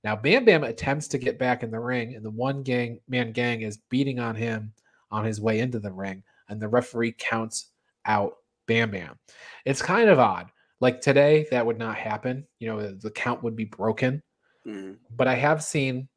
Now 0.04 0.16
Bam 0.16 0.44
Bam 0.44 0.64
attempts 0.64 1.08
to 1.08 1.18
get 1.18 1.38
back 1.38 1.62
in 1.62 1.70
the 1.70 1.80
ring, 1.80 2.14
and 2.14 2.24
the 2.24 2.30
one 2.30 2.62
gang 2.62 3.00
man 3.08 3.32
gang 3.32 3.62
is 3.62 3.78
beating 3.88 4.18
on 4.18 4.34
him 4.34 4.72
on 5.10 5.24
his 5.24 5.40
way 5.40 5.60
into 5.60 5.78
the 5.78 5.92
ring, 5.92 6.22
and 6.48 6.60
the 6.60 6.68
referee 6.68 7.14
counts 7.16 7.70
out 8.04 8.36
Bam 8.66 8.90
Bam. 8.90 9.18
It's 9.64 9.82
kind 9.82 10.10
of 10.10 10.18
odd. 10.18 10.50
Like 10.80 11.00
today, 11.00 11.46
that 11.50 11.64
would 11.64 11.78
not 11.78 11.96
happen. 11.96 12.46
You 12.58 12.68
know, 12.68 12.92
the 12.92 13.10
count 13.10 13.42
would 13.42 13.56
be 13.56 13.64
broken. 13.64 14.22
Mm-hmm. 14.66 14.94
But 15.16 15.28
I 15.28 15.34
have 15.34 15.62
seen 15.62 16.08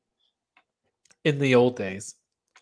in 1.23 1.39
the 1.39 1.55
old 1.55 1.75
days 1.75 2.15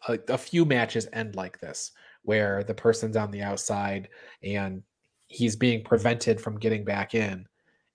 a, 0.08 0.20
a 0.30 0.38
few 0.38 0.66
matches 0.66 1.08
end 1.14 1.36
like 1.36 1.60
this, 1.60 1.92
where 2.24 2.64
the 2.64 2.74
person's 2.74 3.18
on 3.18 3.32
the 3.32 3.42
outside 3.42 4.10
and 4.44 4.84
he's 5.28 5.56
being 5.56 5.84
prevented 5.84 6.40
from 6.40 6.60
getting 6.60 6.84
back 6.84 7.16
in, 7.16 7.46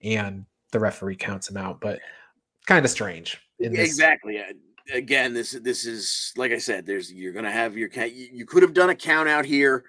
and 0.03 0.45
the 0.73 0.81
referee 0.81 1.17
counts 1.17 1.49
him 1.49 1.57
out. 1.57 1.81
But 1.81 2.01
kind 2.67 2.85
of 2.85 2.91
strange. 2.91 3.41
exactly. 3.59 4.39
Uh, 4.39 4.53
again, 4.93 5.33
this 5.35 5.53
this 5.53 5.87
is 5.87 6.33
like 6.37 6.53
I 6.53 6.59
said. 6.59 6.87
There's 6.87 7.13
you're 7.13 7.33
gonna 7.33 7.53
have 7.53 7.77
your 7.77 7.89
count. 7.89 8.13
You, 8.13 8.29
you 8.33 8.47
could 8.47 8.63
have 8.63 8.75
done 8.75 8.91
a 8.91 8.95
count 8.95 9.29
out 9.29 9.45
here 9.45 9.85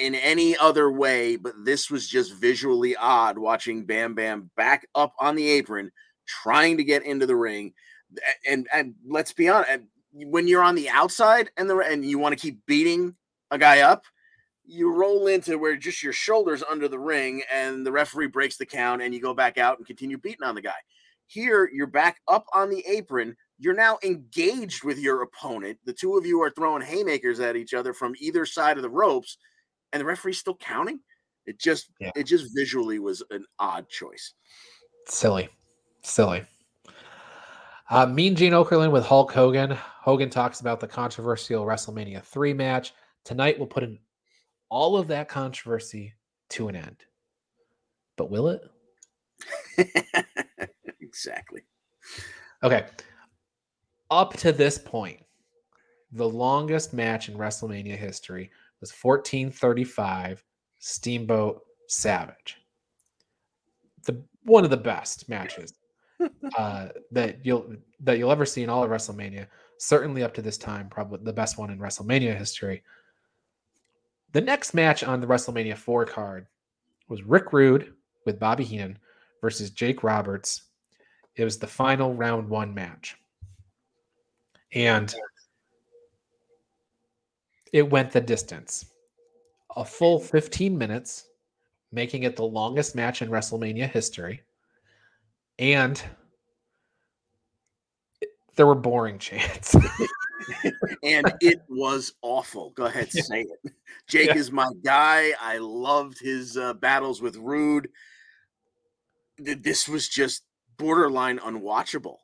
in 0.00 0.14
any 0.14 0.56
other 0.56 0.90
way, 0.90 1.36
but 1.36 1.54
this 1.64 1.90
was 1.90 2.06
just 2.06 2.34
visually 2.34 2.96
odd 2.96 3.38
watching 3.38 3.84
Bam 3.84 4.14
Bam 4.14 4.50
back 4.56 4.86
up 4.94 5.14
on 5.18 5.36
the 5.36 5.48
apron, 5.48 5.90
trying 6.26 6.76
to 6.76 6.84
get 6.84 7.04
into 7.04 7.26
the 7.26 7.36
ring. 7.36 7.72
And 8.48 8.68
and 8.72 8.94
let's 9.06 9.32
be 9.32 9.48
honest, 9.48 9.82
when 10.12 10.48
you're 10.48 10.62
on 10.62 10.74
the 10.74 10.88
outside 10.88 11.50
and 11.56 11.68
the 11.68 11.78
and 11.78 12.04
you 12.04 12.18
want 12.18 12.32
to 12.32 12.40
keep 12.40 12.64
beating 12.66 13.14
a 13.50 13.58
guy 13.58 13.80
up, 13.80 14.04
you 14.64 14.92
roll 14.92 15.26
into 15.26 15.58
where 15.58 15.76
just 15.76 16.02
your 16.02 16.12
shoulders 16.12 16.62
under 16.68 16.88
the 16.88 16.98
ring, 16.98 17.42
and 17.52 17.86
the 17.86 17.92
referee 17.92 18.28
breaks 18.28 18.56
the 18.56 18.66
count, 18.66 19.02
and 19.02 19.14
you 19.14 19.20
go 19.20 19.34
back 19.34 19.58
out 19.58 19.78
and 19.78 19.86
continue 19.86 20.18
beating 20.18 20.44
on 20.44 20.54
the 20.54 20.62
guy. 20.62 20.72
Here, 21.26 21.70
you're 21.72 21.86
back 21.86 22.20
up 22.26 22.44
on 22.52 22.70
the 22.70 22.84
apron. 22.88 23.36
You're 23.58 23.74
now 23.74 23.98
engaged 24.02 24.84
with 24.84 24.98
your 24.98 25.22
opponent. 25.22 25.78
The 25.84 25.92
two 25.92 26.16
of 26.16 26.26
you 26.26 26.42
are 26.42 26.50
throwing 26.50 26.82
haymakers 26.82 27.38
at 27.38 27.56
each 27.56 27.74
other 27.74 27.92
from 27.92 28.14
either 28.18 28.44
side 28.46 28.76
of 28.76 28.82
the 28.82 28.90
ropes 28.90 29.36
and 29.92 30.00
the 30.00 30.04
referee's 30.04 30.38
still 30.38 30.56
counting. 30.56 31.00
It 31.46 31.58
just 31.58 31.90
yeah. 32.00 32.10
it 32.14 32.24
just 32.24 32.54
visually 32.54 32.98
was 32.98 33.22
an 33.30 33.44
odd 33.58 33.88
choice. 33.88 34.34
Silly, 35.06 35.48
silly. 36.02 36.44
Uh, 37.90 38.06
mean 38.06 38.36
Gene 38.36 38.52
Okerlund 38.52 38.92
with 38.92 39.04
Hulk 39.04 39.32
Hogan. 39.32 39.72
Hogan 39.72 40.30
talks 40.30 40.60
about 40.60 40.78
the 40.78 40.86
controversial 40.86 41.66
WrestleMania 41.66 42.22
three 42.22 42.54
match 42.54 42.94
tonight. 43.24 43.58
we'll 43.58 43.66
put 43.66 43.82
in 43.82 43.98
all 44.68 44.96
of 44.96 45.08
that 45.08 45.28
controversy 45.28 46.14
to 46.50 46.68
an 46.68 46.76
end, 46.76 47.04
but 48.16 48.30
will 48.30 48.46
it? 48.46 48.62
exactly. 51.00 51.62
Okay. 52.62 52.86
Up 54.08 54.34
to 54.34 54.52
this 54.52 54.78
point, 54.78 55.20
the 56.12 56.28
longest 56.28 56.92
match 56.92 57.28
in 57.28 57.36
WrestleMania 57.36 57.96
history 57.96 58.52
was 58.80 58.92
1435 58.92 60.44
Steamboat 60.78 61.60
Savage. 61.88 62.58
The 64.04 64.22
one 64.44 64.62
of 64.62 64.70
the 64.70 64.76
best 64.76 65.28
matches 65.28 65.74
uh, 66.58 66.88
that 67.10 67.44
you'll 67.44 67.74
that 68.00 68.18
you'll 68.18 68.32
ever 68.32 68.46
see 68.46 68.62
in 68.62 68.70
all 68.70 68.82
of 68.82 68.90
WrestleMania. 68.90 69.46
Certainly 69.78 70.22
up 70.22 70.34
to 70.34 70.42
this 70.42 70.58
time, 70.58 70.88
probably 70.88 71.20
the 71.22 71.32
best 71.32 71.58
one 71.58 71.70
in 71.70 71.78
WrestleMania 71.78 72.36
history. 72.36 72.82
The 74.32 74.40
next 74.40 74.74
match 74.74 75.02
on 75.02 75.20
the 75.20 75.26
WrestleMania 75.26 75.76
4 75.76 76.04
card 76.04 76.46
was 77.08 77.22
Rick 77.22 77.52
Rude 77.52 77.94
with 78.26 78.38
Bobby 78.38 78.64
Heenan 78.64 78.98
versus 79.40 79.70
Jake 79.70 80.04
Roberts. 80.04 80.62
It 81.36 81.44
was 81.44 81.58
the 81.58 81.66
final 81.66 82.14
round 82.14 82.48
one 82.48 82.72
match. 82.72 83.16
And 84.72 85.12
it 87.72 87.88
went 87.88 88.12
the 88.12 88.20
distance. 88.20 88.86
A 89.76 89.84
full 89.84 90.20
15 90.20 90.76
minutes, 90.76 91.26
making 91.90 92.24
it 92.24 92.36
the 92.36 92.44
longest 92.44 92.94
match 92.94 93.22
in 93.22 93.30
WrestleMania 93.30 93.88
history. 93.88 94.42
And 95.60 96.02
there 98.56 98.66
were 98.66 98.74
boring 98.74 99.18
chants. 99.18 99.74
and 101.04 101.32
it 101.40 101.60
was 101.68 102.14
awful. 102.22 102.70
Go 102.70 102.86
ahead, 102.86 103.12
say 103.12 103.42
it. 103.42 103.72
Jake 104.08 104.28
yeah. 104.28 104.36
is 104.36 104.50
my 104.50 104.70
guy. 104.82 105.32
I 105.38 105.58
loved 105.58 106.18
his 106.18 106.56
uh, 106.56 106.74
battles 106.74 107.20
with 107.20 107.36
Rude. 107.36 107.90
This 109.38 109.86
was 109.86 110.08
just 110.08 110.42
borderline 110.78 111.38
unwatchable. 111.38 112.16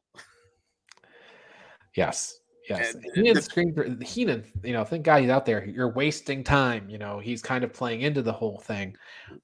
Yes. 1.94 2.40
Yes, 2.68 2.96
Heenan 3.14 3.40
screamed. 3.42 4.02
Heenan, 4.02 4.44
you 4.64 4.72
know, 4.72 4.82
thank 4.82 5.04
God 5.04 5.20
he's 5.20 5.30
out 5.30 5.46
there. 5.46 5.64
You're 5.64 5.92
wasting 5.92 6.42
time. 6.42 6.90
You 6.90 6.98
know, 6.98 7.20
he's 7.20 7.40
kind 7.40 7.62
of 7.62 7.72
playing 7.72 8.00
into 8.00 8.22
the 8.22 8.32
whole 8.32 8.58
thing. 8.58 8.96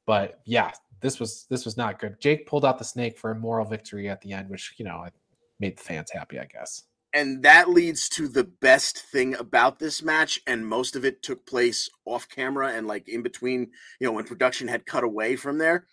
But 0.06 0.40
yeah, 0.44 0.72
this 1.02 1.20
was 1.20 1.46
this 1.50 1.64
was 1.64 1.76
not 1.76 1.98
good. 1.98 2.20
Jake 2.20 2.46
pulled 2.46 2.64
out 2.64 2.78
the 2.78 2.84
snake 2.84 3.18
for 3.18 3.30
a 3.30 3.38
moral 3.38 3.66
victory 3.66 4.08
at 4.08 4.20
the 4.20 4.32
end, 4.32 4.48
which 4.48 4.74
you 4.78 4.84
know 4.84 5.06
made 5.60 5.76
the 5.76 5.82
fans 5.82 6.10
happy, 6.10 6.38
I 6.38 6.46
guess. 6.46 6.84
And 7.14 7.42
that 7.42 7.68
leads 7.68 8.08
to 8.10 8.26
the 8.26 8.44
best 8.44 8.98
thing 8.98 9.34
about 9.34 9.78
this 9.78 10.02
match, 10.02 10.40
and 10.46 10.66
most 10.66 10.96
of 10.96 11.04
it 11.04 11.22
took 11.22 11.44
place 11.44 11.90
off 12.06 12.26
camera 12.28 12.72
and 12.72 12.86
like 12.86 13.08
in 13.08 13.22
between. 13.22 13.70
You 14.00 14.06
know, 14.06 14.12
when 14.12 14.24
production 14.24 14.68
had 14.68 14.86
cut 14.86 15.04
away 15.04 15.36
from 15.36 15.58
there 15.58 15.86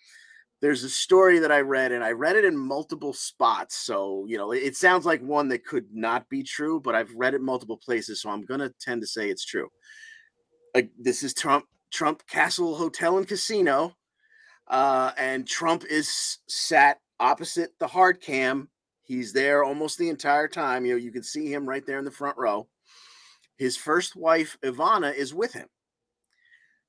there's 0.60 0.84
a 0.84 0.90
story 0.90 1.38
that 1.38 1.50
I 1.50 1.60
read, 1.60 1.90
and 1.92 2.04
I 2.04 2.12
read 2.12 2.36
it 2.36 2.44
in 2.44 2.56
multiple 2.56 3.14
spots. 3.14 3.76
So, 3.76 4.26
you 4.28 4.36
know, 4.36 4.52
it 4.52 4.76
sounds 4.76 5.06
like 5.06 5.22
one 5.22 5.48
that 5.48 5.64
could 5.64 5.86
not 5.92 6.28
be 6.28 6.42
true, 6.42 6.80
but 6.80 6.94
I've 6.94 7.12
read 7.14 7.34
it 7.34 7.40
multiple 7.40 7.78
places. 7.78 8.20
So 8.20 8.30
I'm 8.30 8.44
going 8.44 8.60
to 8.60 8.72
tend 8.80 9.00
to 9.00 9.06
say 9.06 9.30
it's 9.30 9.44
true. 9.44 9.68
Like, 10.74 10.90
this 10.98 11.22
is 11.22 11.32
Trump, 11.32 11.64
Trump 11.90 12.26
Castle 12.26 12.76
Hotel 12.76 13.16
and 13.16 13.26
Casino. 13.26 13.96
Uh, 14.70 15.10
and 15.18 15.46
Trump 15.46 15.84
is 15.84 16.38
sat 16.48 16.98
opposite 17.18 17.70
the 17.80 17.88
hard 17.88 18.20
cam. 18.20 18.68
He's 19.02 19.32
there 19.32 19.64
almost 19.64 19.98
the 19.98 20.08
entire 20.08 20.46
time. 20.46 20.86
You 20.86 20.92
know, 20.92 20.98
you 20.98 21.10
can 21.10 21.24
see 21.24 21.52
him 21.52 21.68
right 21.68 21.84
there 21.84 21.98
in 21.98 22.04
the 22.04 22.10
front 22.10 22.38
row. 22.38 22.68
His 23.58 23.76
first 23.76 24.14
wife, 24.14 24.56
Ivana, 24.64 25.12
is 25.12 25.34
with 25.34 25.52
him. 25.52 25.66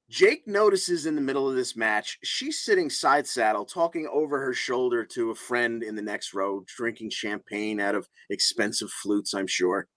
Jake 0.10 0.46
notices 0.46 1.06
in 1.06 1.16
the 1.16 1.22
middle 1.22 1.50
of 1.50 1.56
this 1.56 1.76
match, 1.76 2.20
she's 2.22 2.60
sitting 2.60 2.90
side 2.90 3.26
saddle, 3.26 3.66
talking 3.66 4.08
over 4.12 4.40
her 4.42 4.54
shoulder 4.54 5.06
to 5.06 5.32
a 5.32 5.36
friend 5.36 5.84
in 5.84 5.96
the 5.96 6.02
next 6.02 6.34
row, 6.34 6.64
drinking 6.68 7.10
champagne 7.10 7.80
out 7.80 7.96
of 7.96 8.08
expensive 8.30 8.92
flutes, 8.92 9.34
I'm 9.34 9.48
sure. 9.48 9.88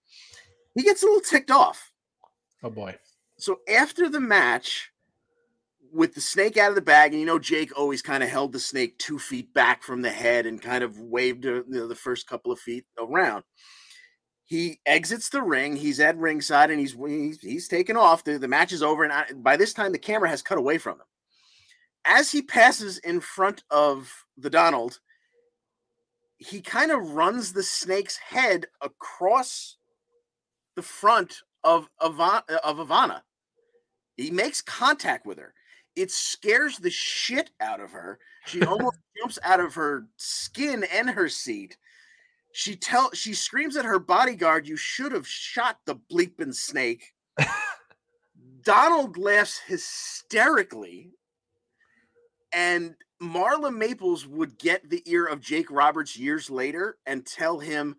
He 0.74 0.84
gets 0.84 1.02
a 1.02 1.06
little 1.06 1.20
ticked 1.20 1.50
off. 1.50 1.90
Oh 2.62 2.70
boy. 2.70 2.96
So 3.38 3.58
after 3.68 4.08
the 4.08 4.20
match, 4.20 4.90
with 5.94 6.14
the 6.14 6.20
snake 6.20 6.56
out 6.56 6.70
of 6.70 6.74
the 6.74 6.82
bag, 6.82 7.12
and 7.12 7.20
you 7.20 7.26
know, 7.26 7.38
Jake 7.38 7.78
always 7.78 8.02
kind 8.02 8.22
of 8.22 8.28
held 8.28 8.52
the 8.52 8.58
snake 8.58 8.98
two 8.98 9.18
feet 9.18 9.54
back 9.54 9.82
from 9.82 10.02
the 10.02 10.10
head 10.10 10.46
and 10.46 10.60
kind 10.60 10.84
of 10.84 10.98
waved 10.98 11.46
uh, 11.46 11.54
you 11.54 11.64
know, 11.68 11.88
the 11.88 11.94
first 11.94 12.26
couple 12.26 12.52
of 12.52 12.58
feet 12.58 12.84
around 12.98 13.44
he 14.44 14.78
exits 14.84 15.30
the 15.30 15.42
ring. 15.42 15.74
He's 15.74 16.00
at 16.00 16.18
ringside 16.18 16.70
and 16.70 16.78
he's 16.78 16.92
he's, 16.92 17.40
he's 17.40 17.68
taken 17.68 17.96
off. 17.96 18.24
The, 18.24 18.38
the 18.38 18.48
match 18.48 18.72
is 18.72 18.82
over, 18.82 19.02
and 19.02 19.12
I, 19.12 19.24
by 19.34 19.56
this 19.56 19.72
time 19.72 19.92
the 19.92 19.98
camera 19.98 20.28
has 20.28 20.42
cut 20.42 20.58
away 20.58 20.78
from 20.78 20.94
him. 20.94 21.06
As 22.04 22.30
he 22.30 22.42
passes 22.42 22.98
in 22.98 23.20
front 23.20 23.64
of 23.70 24.26
the 24.36 24.50
Donald, 24.50 25.00
he 26.36 26.60
kind 26.60 26.90
of 26.90 27.12
runs 27.12 27.52
the 27.52 27.62
snake's 27.62 28.18
head 28.18 28.66
across 28.82 29.78
the 30.76 30.82
front 30.82 31.38
of 31.62 31.88
Ivana, 32.02 32.42
of 32.62 32.76
Ivana. 32.76 33.22
He 34.16 34.30
makes 34.30 34.60
contact 34.60 35.24
with 35.24 35.38
her. 35.38 35.54
It 35.96 36.10
scares 36.10 36.78
the 36.78 36.90
shit 36.90 37.50
out 37.60 37.80
of 37.80 37.92
her. 37.92 38.18
She 38.46 38.62
almost 38.62 38.98
jumps 39.18 39.38
out 39.42 39.60
of 39.60 39.74
her 39.74 40.06
skin 40.16 40.84
and 40.92 41.10
her 41.10 41.28
seat 41.28 41.76
she 42.56 42.76
tell 42.76 43.10
she 43.12 43.34
screams 43.34 43.76
at 43.76 43.84
her 43.84 43.98
bodyguard, 43.98 44.68
"You 44.68 44.76
should 44.76 45.10
have 45.10 45.26
shot 45.26 45.80
the 45.84 45.96
bleeping 45.96 46.54
snake." 46.54 47.12
Donald 48.62 49.16
laughs 49.16 49.58
hysterically, 49.58 51.10
and 52.52 52.94
Marla 53.20 53.74
Maples 53.74 54.28
would 54.28 54.56
get 54.56 54.88
the 54.88 55.02
ear 55.04 55.26
of 55.26 55.40
Jake 55.40 55.68
Roberts 55.68 56.16
years 56.16 56.48
later 56.48 56.96
and 57.06 57.26
tell 57.26 57.58
him 57.58 57.96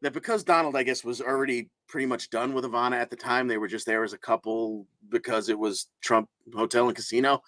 that 0.00 0.12
because 0.12 0.42
Donald, 0.42 0.74
I 0.74 0.82
guess, 0.82 1.04
was 1.04 1.20
already 1.20 1.70
pretty 1.92 2.06
much 2.06 2.30
done 2.30 2.54
with 2.54 2.64
Ivana 2.64 2.94
at 2.94 3.10
the 3.10 3.16
time, 3.16 3.46
they 3.46 3.58
were 3.58 3.68
just 3.68 3.84
there 3.84 4.02
as 4.02 4.14
a 4.14 4.18
couple 4.18 4.86
because 5.10 5.50
it 5.50 5.58
was 5.58 5.88
Trump 6.00 6.26
Hotel 6.54 6.86
and 6.86 6.96
Casino. 6.96 7.42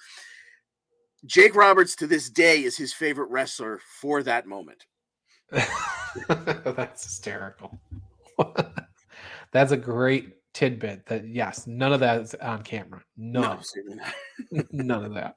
Jake 1.25 1.57
Roberts 1.57 1.97
to 1.97 2.07
this 2.07 2.29
day 2.29 2.63
is 2.63 2.77
his 2.77 2.93
favorite 2.93 3.31
wrestler 3.31 3.81
for 4.01 4.23
that 4.23 4.47
moment. 4.47 4.85
That's 6.29 7.05
hysterical. 7.05 7.81
That's 9.53 9.73
a 9.73 9.79
great 9.79 10.35
tidbit 10.53 11.07
that 11.07 11.27
yes, 11.27 11.67
none 11.67 11.95
of 11.95 12.01
that 12.01 12.21
is 12.21 12.35
on 12.35 12.63
camera. 12.65 13.03
None. 13.17 13.61
No, 14.51 14.63
none 14.73 15.05
of 15.07 15.15
that. 15.15 15.37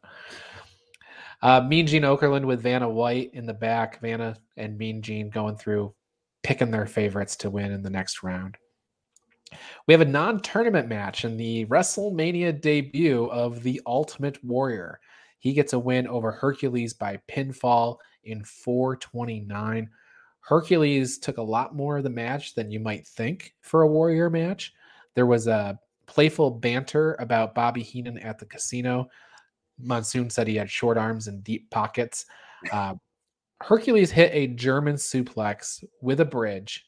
Uh, 1.42 1.62
mean 1.62 1.88
Gene 1.88 2.02
Okerlund 2.02 2.44
with 2.44 2.62
Vanna 2.62 2.90
White 2.90 3.30
in 3.34 3.46
the 3.46 3.54
back. 3.54 4.02
Vanna 4.02 4.36
and 4.58 4.78
Mean 4.78 5.02
Gene 5.02 5.30
going 5.30 5.56
through, 5.56 5.94
picking 6.44 6.72
their 6.72 6.88
favorites 6.88 7.38
to 7.38 7.50
win 7.50 7.72
in 7.72 7.84
the 7.84 7.90
next 7.90 8.22
round. 8.22 8.58
We 9.88 9.94
have 9.94 10.02
a 10.02 10.06
non 10.06 10.40
tournament 10.42 10.88
match 10.88 11.26
in 11.26 11.38
the 11.38 11.66
WrestleMania 11.66 12.60
debut 12.62 13.26
of 13.26 13.64
the 13.64 13.82
Ultimate 13.86 14.44
Warrior. 14.44 15.00
He 15.40 15.54
gets 15.54 15.74
a 15.74 15.80
win 15.80 16.08
over 16.08 16.32
Hercules 16.32 16.94
by 16.94 17.20
pinfall 17.30 17.98
in 18.24 18.44
429. 18.44 19.90
Hercules 20.42 21.20
took 21.20 21.38
a 21.38 21.42
lot 21.42 21.76
more 21.76 21.98
of 21.98 22.04
the 22.04 22.10
match 22.10 22.56
than 22.56 22.72
you 22.72 22.80
might 22.80 23.06
think 23.06 23.54
for 23.62 23.82
a 23.82 23.88
Warrior 23.88 24.30
match. 24.30 24.74
There 25.14 25.26
was 25.26 25.48
a 25.48 25.80
playful 26.06 26.52
banter 26.52 27.16
about 27.20 27.54
Bobby 27.54 27.84
Heenan 27.84 28.18
at 28.20 28.40
the 28.40 28.46
casino. 28.46 29.08
Monsoon 29.80 30.30
said 30.30 30.48
he 30.48 30.56
had 30.56 30.70
short 30.70 30.98
arms 30.98 31.28
and 31.28 31.44
deep 31.44 31.70
pockets. 31.70 32.26
Uh, 32.72 32.96
Hercules 33.62 34.12
hit 34.12 34.32
a 34.34 34.48
German 34.48 34.96
suplex 34.96 35.84
with 36.02 36.20
a 36.20 36.26
bridge, 36.26 36.86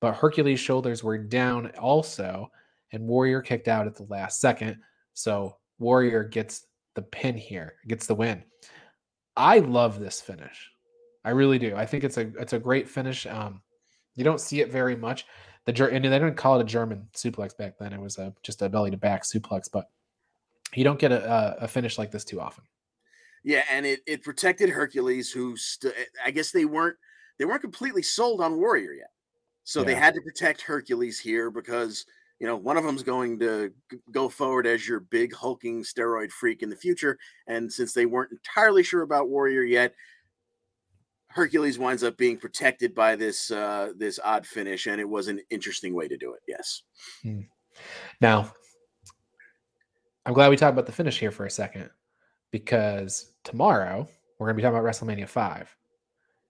but 0.00 0.14
Hercules' 0.14 0.60
shoulders 0.60 1.02
were 1.02 1.18
down 1.18 1.70
also, 1.78 2.50
and 2.92 3.06
Warrior 3.06 3.42
kicked 3.42 3.68
out 3.68 3.86
at 3.86 3.96
the 3.96 4.06
last 4.08 4.40
second. 4.40 4.78
So 5.14 5.56
Warrior 5.78 6.24
gets 6.24 6.66
the 6.94 7.02
pin 7.02 7.36
here, 7.36 7.74
gets 7.86 8.06
the 8.06 8.14
win. 8.14 8.42
I 9.36 9.58
love 9.60 10.00
this 10.00 10.20
finish. 10.20 10.70
I 11.24 11.30
really 11.30 11.58
do. 11.58 11.76
I 11.76 11.86
think 11.86 12.04
it's 12.04 12.16
a 12.16 12.32
it's 12.40 12.52
a 12.52 12.58
great 12.58 12.88
finish. 12.88 13.26
Um, 13.26 13.60
you 14.16 14.24
don't 14.24 14.40
see 14.40 14.60
it 14.60 14.72
very 14.72 14.96
much. 14.96 15.26
The 15.64 15.90
and 15.92 16.04
they 16.04 16.08
didn't 16.08 16.36
call 16.36 16.58
it 16.58 16.62
a 16.62 16.64
German 16.64 17.08
suplex 17.14 17.56
back 17.56 17.78
then. 17.78 17.92
It 17.92 18.00
was 18.00 18.18
a 18.18 18.34
just 18.42 18.62
a 18.62 18.68
belly 18.68 18.90
to 18.90 18.96
back 18.96 19.22
suplex, 19.24 19.68
but 19.70 19.90
you 20.74 20.84
don't 20.84 20.98
get 20.98 21.12
a, 21.12 21.56
a 21.60 21.68
finish 21.68 21.98
like 21.98 22.10
this 22.10 22.24
too 22.24 22.40
often. 22.40 22.64
Yeah, 23.44 23.64
and 23.70 23.86
it 23.86 24.00
it 24.06 24.22
protected 24.22 24.70
Hercules, 24.70 25.30
who 25.30 25.56
st- 25.56 25.94
I 26.24 26.30
guess 26.30 26.50
they 26.50 26.64
weren't 26.64 26.96
they 27.38 27.44
weren't 27.44 27.62
completely 27.62 28.02
sold 28.02 28.40
on 28.40 28.56
Warrior 28.56 28.92
yet, 28.92 29.10
so 29.68 29.80
yeah. 29.80 29.86
they 29.88 29.94
had 29.96 30.14
to 30.14 30.22
protect 30.22 30.62
Hercules 30.62 31.20
here 31.20 31.50
because 31.50 32.06
you 32.40 32.46
know 32.46 32.56
one 32.56 32.78
of 32.78 32.84
them's 32.84 33.02
going 33.02 33.38
to 33.40 33.70
go 34.10 34.30
forward 34.30 34.66
as 34.66 34.88
your 34.88 35.00
big 35.00 35.34
hulking 35.34 35.82
steroid 35.82 36.30
freak 36.30 36.62
in 36.62 36.70
the 36.70 36.76
future, 36.76 37.18
and 37.48 37.70
since 37.70 37.92
they 37.92 38.06
weren't 38.06 38.32
entirely 38.32 38.82
sure 38.82 39.02
about 39.02 39.28
Warrior 39.28 39.64
yet, 39.64 39.92
Hercules 41.26 41.78
winds 41.78 42.02
up 42.02 42.16
being 42.16 42.38
protected 42.38 42.94
by 42.94 43.14
this 43.14 43.50
uh, 43.50 43.92
this 43.94 44.18
odd 44.24 44.46
finish, 44.46 44.86
and 44.86 45.02
it 45.02 45.08
was 45.08 45.28
an 45.28 45.38
interesting 45.50 45.94
way 45.94 46.08
to 46.08 46.16
do 46.16 46.32
it. 46.32 46.40
Yes. 46.48 46.84
Hmm. 47.22 47.40
Now, 48.22 48.50
I'm 50.24 50.32
glad 50.32 50.48
we 50.48 50.56
talked 50.56 50.72
about 50.72 50.86
the 50.86 50.92
finish 50.92 51.18
here 51.18 51.30
for 51.30 51.44
a 51.44 51.50
second 51.50 51.90
because 52.52 53.32
tomorrow 53.44 54.08
we're 54.38 54.46
going 54.46 54.56
to 54.56 54.62
be 54.62 54.62
talking 54.62 54.78
about 54.78 54.90
WrestleMania 54.90 55.28
five, 55.28 55.76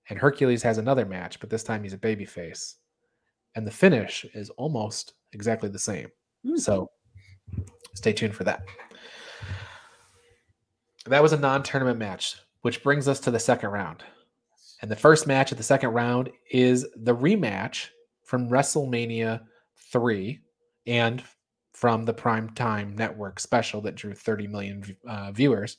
and 0.09 0.21
Hercules 0.21 0.63
has 0.63 0.79
another 0.79 1.05
match, 1.05 1.41
but 1.41 1.51
this 1.51 1.65
time 1.65 1.83
he's 1.83 1.95
a 1.95 1.99
babyface, 1.99 2.77
and 3.59 3.67
the 3.67 3.73
finish 3.73 4.25
is 4.35 4.51
almost 4.51 5.15
exactly 5.33 5.69
the 5.69 5.81
same. 5.81 6.07
Mm-hmm. 6.47 6.59
So, 6.59 6.93
stay 7.93 8.13
tuned 8.13 8.37
for 8.37 8.45
that. 8.45 8.63
That 11.07 11.25
was 11.25 11.33
a 11.33 11.39
non-tournament 11.39 11.99
match, 11.99 12.37
which 12.63 12.85
brings 12.85 13.09
us 13.09 13.19
to 13.21 13.33
the 13.33 13.41
second 13.41 13.71
round. 13.71 14.05
And 14.81 14.89
the 14.89 14.95
first 14.95 15.27
match 15.27 15.51
of 15.51 15.59
the 15.59 15.65
second 15.65 15.91
round 15.91 16.31
is 16.53 16.87
the 16.95 17.17
rematch 17.17 17.89
from 18.23 18.49
WrestleMania 18.49 19.41
3 19.91 20.39
and 20.87 21.25
from 21.73 22.05
the 22.05 22.15
Prime 22.15 22.51
Time 22.51 22.95
Network 22.95 23.41
special 23.41 23.81
that 23.81 23.97
drew 23.97 24.15
30 24.15 24.47
million 24.47 24.97
uh, 25.09 25.33
viewers. 25.33 25.79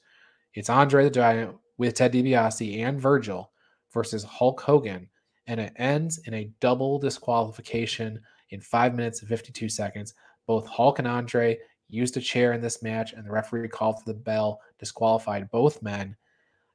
It's 0.54 0.70
Andre 0.70 1.06
the 1.06 1.12
Giant 1.12 1.56
with 1.78 1.94
Ted 1.94 2.12
DiBiase 2.12 2.84
and 2.84 3.00
Virgil 3.00 3.52
versus 3.94 4.26
Hulk 4.26 4.60
Hogan, 4.60 5.08
and 5.49 5.59
it 5.59 5.73
ends 5.77 6.19
in 6.19 6.33
a 6.35 6.49
double 6.59 6.99
disqualification 6.99 8.21
in 8.51 8.62
five 8.62 8.93
minutes 8.95 9.21
and 9.21 9.27
52 9.27 9.67
seconds. 9.67 10.13
Both 10.45 10.67
Hulk 10.67 10.99
and 10.99 11.07
Andre 11.07 11.57
used 11.89 12.15
a 12.17 12.21
chair 12.21 12.53
in 12.53 12.62
this 12.62 12.83
match, 12.83 13.13
and 13.13 13.25
the 13.25 13.31
referee 13.31 13.67
called 13.67 13.99
for 13.99 14.05
the 14.05 14.13
bell, 14.17 14.62
disqualified 14.77 15.49
both 15.49 15.81
men. 15.81 16.15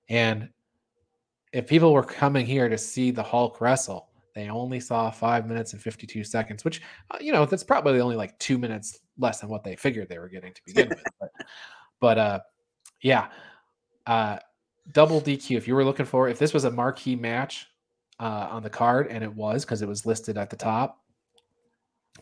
And 0.09 0.49
if 1.53 1.69
people 1.69 1.93
were 1.93 2.03
coming 2.03 2.45
here 2.45 2.69
to 2.69 2.77
see 2.77 3.13
the 3.13 3.23
Hulk 3.23 3.61
wrestle, 3.61 4.09
they 4.35 4.49
only 4.49 4.81
saw 4.81 5.09
five 5.09 5.47
minutes 5.47 5.73
and 5.73 5.81
52 5.81 6.25
seconds, 6.25 6.65
which, 6.65 6.83
uh, 7.13 7.19
you 7.21 7.33
know, 7.33 7.47
that's 7.47 7.63
probably 7.63 8.01
only 8.01 8.17
like 8.17 8.37
two 8.41 8.59
minutes 8.59 8.99
less 9.19 9.39
than 9.39 9.49
what 9.49 9.63
they 9.63 9.77
figured 9.77 10.09
they 10.09 10.19
were 10.19 10.29
getting 10.29 10.53
to 10.53 10.63
begin 10.67 10.89
with. 10.89 11.05
But, 11.21 11.31
but 12.01 12.19
uh, 12.19 12.41
yeah, 13.03 13.29
uh, 14.09 14.39
double 14.91 15.21
DQ. 15.21 15.57
If 15.57 15.69
you 15.69 15.77
were 15.77 15.85
looking 15.85 16.07
for, 16.07 16.29
if 16.29 16.41
this 16.41 16.53
was 16.53 16.65
a 16.65 16.73
marquee 16.73 17.15
match 17.15 17.69
uh, 18.21 18.49
on 18.51 18.63
the 18.63 18.71
card, 18.71 19.09
and 19.09 19.25
it 19.25 19.35
was 19.35 19.65
because 19.65 19.83
it 19.83 19.89
was 19.89 20.07
listed 20.07 20.39
at 20.39 20.51
the 20.51 20.57
top, 20.57 21.01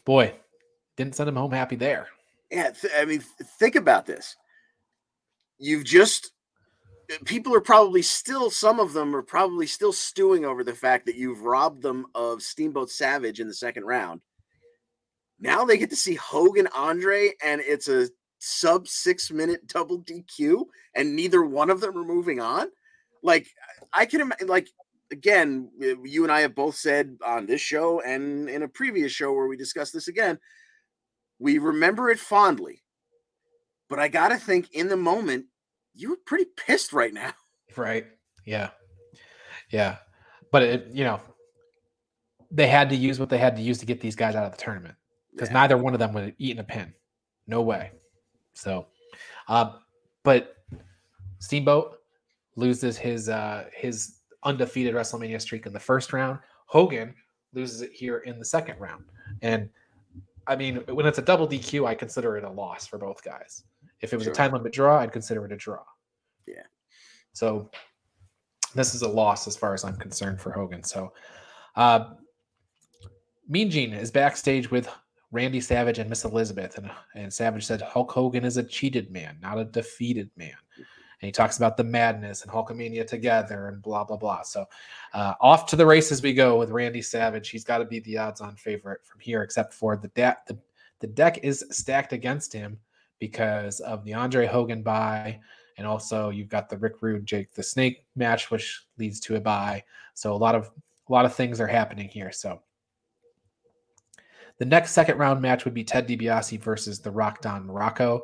boy, 0.05 0.35
didn't 0.97 1.15
send 1.15 1.29
him 1.29 1.37
home 1.37 1.53
happy 1.53 1.77
there. 1.77 2.09
Yeah, 2.51 2.71
th- 2.71 2.93
I 2.99 3.05
mean, 3.05 3.23
think 3.59 3.77
about 3.77 4.07
this. 4.07 4.37
You've 5.59 5.85
just 5.85 6.33
people 7.25 7.55
are 7.55 7.61
probably 7.61 8.03
still 8.03 8.51
some 8.51 8.81
of 8.81 8.93
them 8.93 9.15
are 9.15 9.23
probably 9.23 9.67
still 9.67 9.93
stewing 9.93 10.45
over 10.45 10.65
the 10.65 10.75
fact 10.75 11.07
that 11.07 11.17
you've 11.17 11.43
robbed 11.43 11.83
them 11.83 12.07
of 12.15 12.43
Steamboat 12.43 12.91
Savage 12.91 13.41
in 13.41 13.49
the 13.49 13.55
second 13.55 13.85
round. 13.85 14.21
Now 15.41 15.65
they 15.65 15.79
get 15.79 15.91
to 15.91 15.97
see 15.97 16.15
Hogan 16.15 16.69
Andre, 16.75 17.33
and 17.45 17.61
it's 17.61 17.89
a 17.89 18.09
sub 18.39 18.89
six 18.89 19.31
minute 19.31 19.67
double 19.67 20.01
DQ, 20.01 20.65
and 20.95 21.17
neither 21.17 21.43
one 21.43 21.71
of 21.71 21.81
them 21.81 21.97
are 21.97 22.05
moving 22.05 22.41
on. 22.41 22.69
Like 23.23 23.49
I 23.93 24.07
can 24.07 24.21
imagine, 24.21 24.49
like 24.49 24.69
again, 25.13 25.71
you 25.79 26.25
and 26.25 26.33
I 26.33 26.41
have 26.41 26.55
both 26.55 26.75
said 26.75 27.19
on 27.25 27.47
this 27.47 27.61
show 27.61 28.01
and 28.01 28.49
in 28.49 28.63
a 28.63 28.69
previous 28.69 29.13
show 29.13 29.33
where 29.33 29.47
we 29.47 29.57
discussed 29.57 29.93
this 29.93 30.09
again, 30.09 30.39
we 31.39 31.59
remember 31.59 32.11
it 32.11 32.19
fondly. 32.19 32.83
But 33.89 33.99
I 33.99 34.09
got 34.09 34.29
to 34.29 34.37
think 34.37 34.73
in 34.73 34.89
the 34.89 34.97
moment, 34.97 35.47
you 35.95 36.11
were 36.11 36.19
pretty 36.25 36.47
pissed 36.57 36.93
right 36.93 37.13
now. 37.13 37.33
Right. 37.77 38.07
Yeah. 38.47 38.71
Yeah. 39.71 39.97
But 40.51 40.63
it, 40.63 40.87
you 40.93 41.05
know, 41.05 41.21
they 42.51 42.67
had 42.67 42.91
to 42.91 42.97
use 42.97 43.21
what 43.21 43.29
they 43.29 43.39
had 43.39 43.57
to 43.57 43.63
use 43.63 43.79
to 43.79 43.87
get 43.87 44.01
these 44.01 44.17
guys 44.17 44.35
out 44.35 44.45
of 44.45 44.53
the 44.53 44.63
tournament. 44.63 44.95
because 45.33 45.49
yeah. 45.49 45.55
neither 45.55 45.77
one 45.77 45.95
of 45.95 45.99
them 45.99 46.13
would 46.13 46.25
have 46.25 46.35
eaten 46.39 46.61
a 46.61 46.65
pin. 46.65 46.93
No 47.47 47.63
way. 47.63 47.93
So, 48.55 48.87
uh, 49.49 49.77
but 50.23 50.57
Steamboat 51.39 51.97
loses 52.57 52.97
his 52.97 53.29
uh, 53.29 53.65
his 53.75 54.19
undefeated 54.45 54.95
WrestleMania 54.95 55.41
streak 55.41 55.67
in 55.67 55.73
the 55.73 55.81
first 55.81 56.13
round. 56.13 56.39
Hogan 56.67 57.15
loses 57.53 57.83
it 57.83 57.93
here 57.93 58.19
in 58.19 58.39
the 58.39 58.45
second 58.45 58.79
round. 58.81 59.05
And 59.43 59.69
I 60.47 60.57
mean, 60.57 60.83
when 60.89 61.07
it's 61.07 61.19
a 61.19 61.23
double 61.23 61.47
DQ, 61.47 61.87
I 61.87 61.95
consider 61.95 62.37
it 62.37 62.45
a 62.45 62.51
loss 62.51 62.87
for 62.87 62.99
both 62.99 63.23
guys. 63.23 63.65
If 64.01 64.13
it 64.13 64.17
was 64.17 64.25
sure. 64.25 64.33
a 64.33 64.37
time 64.37 64.53
limit 64.53 64.73
draw, 64.73 64.99
I'd 64.99 65.13
consider 65.13 65.45
it 65.45 65.53
a 65.53 65.57
draw. 65.57 65.85
Yeah. 66.47 66.65
So 67.33 67.71
this 68.75 68.95
is 68.95 69.03
a 69.03 69.09
loss 69.09 69.47
as 69.47 69.57
far 69.57 69.75
as 69.75 69.85
I'm 69.85 69.97
concerned 69.97 70.41
for 70.41 70.51
Hogan. 70.51 70.83
So 70.83 71.13
uh, 71.77 72.15
Mean 73.49 73.71
Gene 73.71 73.93
is 73.93 74.11
backstage 74.11 74.71
with 74.71 74.89
Randy 75.31 75.61
Savage 75.61 75.99
and 75.99 76.11
Miss 76.11 76.25
Elizabeth, 76.25 76.77
and, 76.77 76.91
and 77.15 77.33
Savage 77.33 77.65
said 77.65 77.81
Hulk 77.81 78.11
Hogan 78.11 78.45
is 78.45 78.57
a 78.57 78.63
cheated 78.63 79.11
man, 79.11 79.39
not 79.41 79.59
a 79.59 79.65
defeated 79.65 80.31
man 80.37 80.57
and 81.23 81.29
he 81.29 81.33
talks 81.33 81.57
about 81.57 81.77
the 81.77 81.85
madness 81.85 82.43
and 82.43 82.51
Hulkamania 82.51 83.07
together 83.07 83.69
and 83.69 83.81
blah 83.81 84.03
blah 84.03 84.17
blah. 84.17 84.43
So 84.43 84.67
uh, 85.15 85.35
off 85.41 85.67
to 85.67 85.77
the 85.77 85.87
races 85.87 86.21
we 86.21 86.35
go 86.35 86.59
with 86.59 86.71
Randy 86.71 87.01
Savage. 87.01 87.49
He's 87.49 87.63
got 87.63 87.79
to 87.79 87.85
be 87.85 88.01
the 88.01 88.19
odds-on 88.19 88.57
favorite 88.57 89.07
from 89.07 89.21
here, 89.21 89.45
except 89.45 89.73
for 89.73 89.97
the 89.97 90.09
deck. 90.09 90.47
The, 90.47 90.59
the 90.99 91.07
deck 91.07 91.39
is 91.45 91.65
stacked 91.71 92.13
against 92.13 92.53
him 92.53 92.77
because 93.21 93.79
of 93.81 94.05
the 94.05 94.15
Andre 94.15 94.47
Hogan 94.47 94.83
buy, 94.83 95.39
and 95.79 95.87
also 95.87 96.31
you've 96.31 96.49
got 96.49 96.69
the 96.69 96.77
Rick 96.77 96.95
Rude 97.01 97.25
Jake 97.25 97.55
the 97.55 97.63
Snake 97.63 98.05
match, 98.17 98.51
which 98.51 98.85
leads 98.99 99.21
to 99.21 99.37
a 99.37 99.41
buy. 99.41 99.85
So 100.15 100.35
a 100.35 100.37
lot 100.37 100.57
of 100.57 100.73
a 101.09 101.13
lot 101.13 101.25
of 101.25 101.35
things 101.35 101.61
are 101.61 101.69
happening 101.69 102.09
here. 102.09 102.33
So. 102.33 102.61
The 104.59 104.67
next 104.67 104.93
second 104.93 105.19
round 105.19 105.41
match 105.41 105.65
would 105.65 105.75
be 105.75 105.83
Ted 105.83 106.07
DiBiase 106.07 106.61
versus 106.61 107.01
the 107.01 107.11
Rock 107.11 107.41
Don 107.41 107.67
Muraco. 107.67 108.21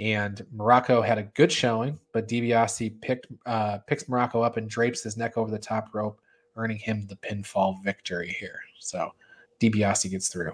And 0.00 0.44
Muraco 0.54 1.04
had 1.04 1.18
a 1.18 1.22
good 1.22 1.52
showing, 1.52 2.00
but 2.12 2.28
DiBiase 2.28 3.00
picked 3.00 3.28
uh, 3.46 3.78
picks 3.86 4.04
Muraco 4.04 4.44
up 4.44 4.56
and 4.56 4.68
drapes 4.68 5.02
his 5.02 5.16
neck 5.16 5.36
over 5.36 5.50
the 5.50 5.58
top 5.58 5.94
rope, 5.94 6.20
earning 6.56 6.78
him 6.78 7.06
the 7.06 7.16
pinfall 7.16 7.82
victory 7.84 8.34
here. 8.38 8.58
So 8.80 9.12
DiBiase 9.60 10.10
gets 10.10 10.28
through. 10.28 10.52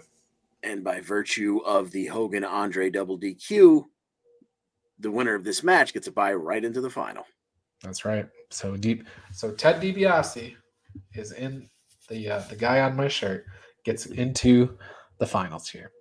And 0.62 0.84
by 0.84 1.00
virtue 1.00 1.60
of 1.64 1.90
the 1.90 2.06
Hogan 2.06 2.44
Andre 2.44 2.90
double 2.90 3.18
DQ, 3.18 3.84
the 4.98 5.10
winner 5.10 5.34
of 5.34 5.44
this 5.44 5.62
match 5.62 5.94
gets 5.94 6.06
a 6.06 6.12
bye 6.12 6.34
right 6.34 6.62
into 6.62 6.82
the 6.82 6.90
final. 6.90 7.24
That's 7.82 8.04
right. 8.04 8.26
So 8.50 8.76
deep. 8.76 9.04
So 9.32 9.52
Ted 9.52 9.80
DiBiase 9.80 10.54
is 11.14 11.32
in 11.32 11.68
the 12.08 12.30
uh, 12.30 12.42
the 12.50 12.56
guy 12.56 12.80
on 12.80 12.96
my 12.96 13.08
shirt 13.08 13.46
gets 13.84 14.06
into 14.06 14.76
the 15.18 15.26
finals 15.26 15.68
here. 15.68 15.92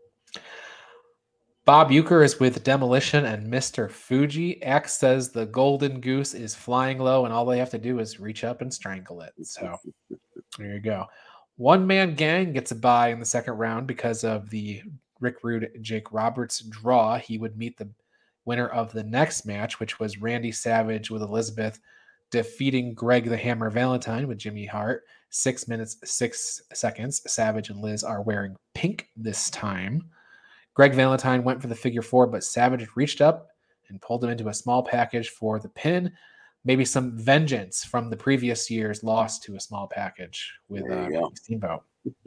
Bob 1.69 1.91
Uecker 1.91 2.25
is 2.25 2.39
with 2.39 2.63
Demolition 2.63 3.25
and 3.25 3.45
Mr. 3.45 3.91
Fuji. 3.91 4.59
X 4.63 4.93
says 4.93 5.29
the 5.29 5.45
golden 5.45 6.01
goose 6.01 6.33
is 6.33 6.55
flying 6.55 6.97
low, 6.97 7.25
and 7.25 7.31
all 7.31 7.45
they 7.45 7.59
have 7.59 7.69
to 7.69 7.77
do 7.77 7.99
is 7.99 8.19
reach 8.19 8.43
up 8.43 8.61
and 8.61 8.73
strangle 8.73 9.21
it. 9.21 9.33
So 9.43 9.77
there 10.57 10.73
you 10.73 10.79
go. 10.79 11.05
One 11.57 11.85
man 11.85 12.15
gang 12.15 12.53
gets 12.53 12.71
a 12.71 12.75
bye 12.75 13.09
in 13.09 13.19
the 13.19 13.25
second 13.27 13.53
round 13.53 13.85
because 13.85 14.23
of 14.23 14.49
the 14.49 14.81
Rick 15.19 15.43
Rude 15.43 15.69
Jake 15.81 16.11
Roberts 16.11 16.61
draw. 16.61 17.19
He 17.19 17.37
would 17.37 17.55
meet 17.55 17.77
the 17.77 17.91
winner 18.45 18.69
of 18.69 18.91
the 18.91 19.03
next 19.03 19.45
match, 19.45 19.79
which 19.79 19.99
was 19.99 20.19
Randy 20.19 20.51
Savage 20.51 21.11
with 21.11 21.21
Elizabeth 21.21 21.79
defeating 22.31 22.95
Greg 22.95 23.29
the 23.29 23.37
Hammer 23.37 23.69
Valentine 23.69 24.27
with 24.27 24.39
Jimmy 24.39 24.65
Hart. 24.65 25.03
Six 25.29 25.67
minutes, 25.67 25.97
six 26.03 26.63
seconds. 26.73 27.21
Savage 27.31 27.69
and 27.69 27.79
Liz 27.79 28.03
are 28.03 28.23
wearing 28.23 28.55
pink 28.73 29.07
this 29.15 29.51
time. 29.51 30.09
Greg 30.79 30.93
Valentine 30.93 31.43
went 31.43 31.61
for 31.61 31.67
the 31.67 31.75
figure 31.75 32.01
four, 32.01 32.25
but 32.25 32.41
Savage 32.41 32.87
reached 32.95 33.19
up 33.19 33.49
and 33.89 34.01
pulled 34.01 34.23
him 34.23 34.29
into 34.29 34.47
a 34.47 34.53
small 34.53 34.81
package 34.81 35.27
for 35.27 35.59
the 35.59 35.67
pin. 35.67 36.09
Maybe 36.63 36.85
some 36.85 37.17
vengeance 37.17 37.83
from 37.83 38.09
the 38.09 38.15
previous 38.15 38.71
year's 38.71 39.03
loss 39.03 39.39
to 39.39 39.57
a 39.57 39.59
small 39.59 39.89
package 39.89 40.53
with 40.69 40.89
uh, 40.89 41.09
Steamboat. 41.35 41.83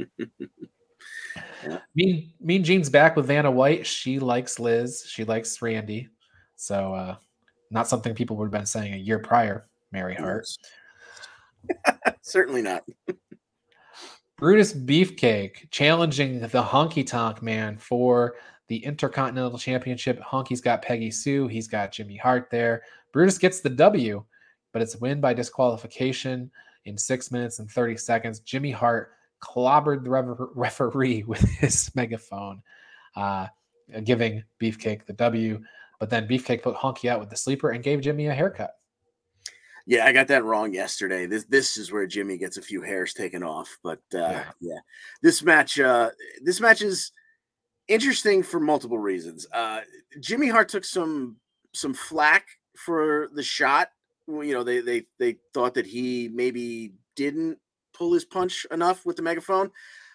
yeah. 1.67 1.79
Mean 1.95 2.31
Mean 2.43 2.63
Gene's 2.63 2.91
back 2.91 3.17
with 3.17 3.25
Vanna 3.25 3.51
White. 3.51 3.87
She 3.87 4.19
likes 4.19 4.61
Liz. 4.61 5.07
She 5.09 5.25
likes 5.25 5.63
Randy. 5.63 6.11
So 6.57 6.93
uh, 6.93 7.17
not 7.71 7.89
something 7.89 8.15
people 8.15 8.37
would 8.37 8.45
have 8.45 8.53
been 8.53 8.67
saying 8.67 8.93
a 8.93 8.99
year 8.99 9.19
prior. 9.19 9.67
Mary 9.93 10.15
Hart. 10.15 10.47
Certainly 12.21 12.61
not. 12.61 12.85
Brutus 14.43 14.73
Beefcake 14.73 15.71
challenging 15.71 16.41
the 16.41 16.49
Honky 16.49 17.07
Tonk 17.07 17.43
Man 17.43 17.79
for 17.79 18.35
the 18.67 18.85
Intercontinental 18.85 19.57
Championship. 19.57 20.21
Honky's 20.21 20.61
got 20.61 20.83
Peggy 20.83 21.13
Sue. 21.13 21.47
He's 21.47 21.69
got 21.69 21.93
Jimmy 21.93 22.17
Hart 22.17 22.49
there. 22.51 22.83
Brutus 23.13 23.39
gets 23.39 23.61
the 23.61 23.71
W, 23.71 24.25
but 24.73 24.83
it's 24.83 24.97
a 24.97 24.99
win 24.99 25.21
by 25.21 25.33
disqualification 25.33 26.51
in 26.87 26.99
six 26.99 27.31
minutes 27.31 27.61
and 27.61 27.71
30 27.71 27.97
seconds. 27.99 28.41
Jimmy 28.41 28.73
Hart 28.73 29.13
clobbered 29.41 30.03
the 30.03 30.11
referee 30.57 31.23
with 31.23 31.43
his 31.61 31.89
megaphone, 31.95 32.65
uh, 33.15 33.47
giving 34.03 34.43
Beefcake 34.61 35.07
the 35.07 35.13
W. 35.13 35.63
But 36.01 36.11
then 36.11 36.27
Beefcake 36.27 36.63
put 36.63 36.75
Honky 36.75 37.09
out 37.09 37.21
with 37.21 37.31
the 37.31 37.37
sleeper 37.37 37.71
and 37.71 37.85
gave 37.85 38.01
Jimmy 38.01 38.27
a 38.27 38.35
haircut. 38.35 38.75
Yeah, 39.87 40.07
I 40.07 40.13
got 40.13 40.29
that 40.29 40.45
wrong 40.45 40.73
yesterday. 40.73 41.27
This 41.27 41.45
this 41.45 41.77
is 41.77 41.91
where 41.91 42.07
Jimmy 42.07 42.39
gets 42.39 42.57
a 42.57 42.63
few 42.63 42.83
hairs 42.83 43.15
taken 43.15 43.43
off. 43.43 43.79
But 43.83 44.01
uh, 44.15 44.19
yeah. 44.19 44.45
yeah. 44.61 44.79
this 45.23 45.43
match 45.43 45.79
uh, 45.81 46.11
this 46.43 46.61
match 46.61 46.83
is 46.83 47.13
interesting 47.89 48.43
for 48.43 48.61
multiple 48.61 48.99
reasons. 48.99 49.47
Uh, 49.53 49.81
Jimmy 50.21 50.49
Hart 50.49 50.69
took 50.69 50.85
some 50.85 51.37
some 51.75 51.95
flack 51.95 52.47
for 52.77 53.29
the 53.35 53.43
shot. 53.43 53.89
You 54.29 54.53
know, 54.53 54.63
they 54.63 54.81
they 54.81 55.07
they 55.19 55.37
thought 55.53 55.75
that 55.75 55.87
he 55.87 56.29
maybe 56.33 56.93
didn't 57.17 57.59
pull 57.93 58.13
his 58.13 58.25
punch 58.25 58.67
enough 58.71 59.05
with 59.05 59.17
the 59.17 59.23
megaphone 59.23 59.71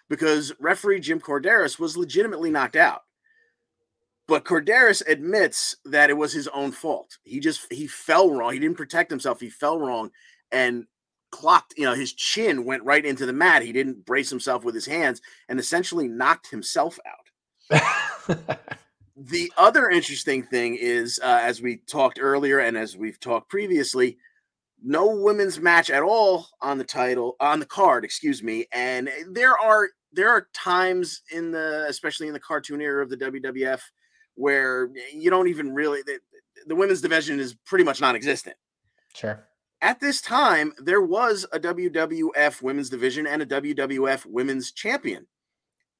because 0.08 0.52
referee 0.58 1.00
Jim 1.00 1.20
Korderas 1.20 1.78
was 1.78 1.96
legitimately 1.96 2.50
knocked 2.50 2.76
out. 2.76 3.02
But 4.28 4.44
Korderas 4.44 5.02
admits 5.08 5.74
that 5.86 6.10
it 6.10 6.16
was 6.16 6.34
his 6.34 6.48
own 6.48 6.70
fault. 6.70 7.16
He 7.24 7.40
just 7.40 7.72
he 7.72 7.86
fell 7.86 8.30
wrong. 8.30 8.52
He 8.52 8.58
didn't 8.58 8.76
protect 8.76 9.10
himself. 9.10 9.40
He 9.40 9.48
fell 9.48 9.80
wrong 9.80 10.10
and 10.52 10.84
clocked, 11.30 11.74
you 11.76 11.84
know, 11.84 11.94
his 11.94 12.12
chin 12.12 12.64
went 12.64 12.84
right 12.84 13.04
into 13.04 13.26
the 13.26 13.32
mat. 13.32 13.62
He 13.62 13.72
didn't 13.72 14.04
brace 14.04 14.30
himself 14.30 14.64
with 14.64 14.74
his 14.74 14.86
hands 14.86 15.20
and 15.48 15.58
essentially 15.58 16.08
knocked 16.08 16.50
himself 16.50 16.98
out. 17.06 17.80
the 19.16 19.50
other 19.56 19.88
interesting 19.88 20.42
thing 20.42 20.76
is, 20.80 21.18
uh, 21.22 21.40
as 21.42 21.60
we 21.60 21.78
talked 21.88 22.18
earlier 22.20 22.60
and 22.60 22.76
as 22.76 22.96
we've 22.96 23.20
talked 23.20 23.48
previously, 23.48 24.18
no 24.82 25.08
women's 25.08 25.58
match 25.58 25.90
at 25.90 26.02
all 26.02 26.46
on 26.60 26.78
the 26.78 26.84
title 26.84 27.36
on 27.40 27.60
the 27.60 27.66
card, 27.66 28.04
excuse 28.04 28.42
me. 28.42 28.66
And 28.72 29.10
there 29.30 29.58
are 29.58 29.88
there 30.12 30.28
are 30.30 30.48
times 30.54 31.22
in 31.32 31.50
the 31.50 31.86
especially 31.88 32.28
in 32.28 32.32
the 32.32 32.40
cartoon 32.40 32.80
era 32.80 33.02
of 33.02 33.10
the 33.10 33.16
WWF 33.16 33.80
where 34.38 34.88
you 35.12 35.30
don't 35.30 35.48
even 35.48 35.74
really 35.74 36.00
the, 36.02 36.20
the 36.66 36.76
women's 36.76 37.00
division 37.00 37.40
is 37.40 37.54
pretty 37.66 37.84
much 37.84 38.00
non-existent. 38.00 38.56
Sure. 39.14 39.44
At 39.82 40.00
this 40.00 40.20
time, 40.20 40.72
there 40.78 41.02
was 41.02 41.44
a 41.52 41.58
WWF 41.58 42.62
women's 42.62 42.88
division 42.88 43.26
and 43.26 43.42
a 43.42 43.46
WWF 43.46 44.26
women's 44.26 44.70
champion. 44.72 45.26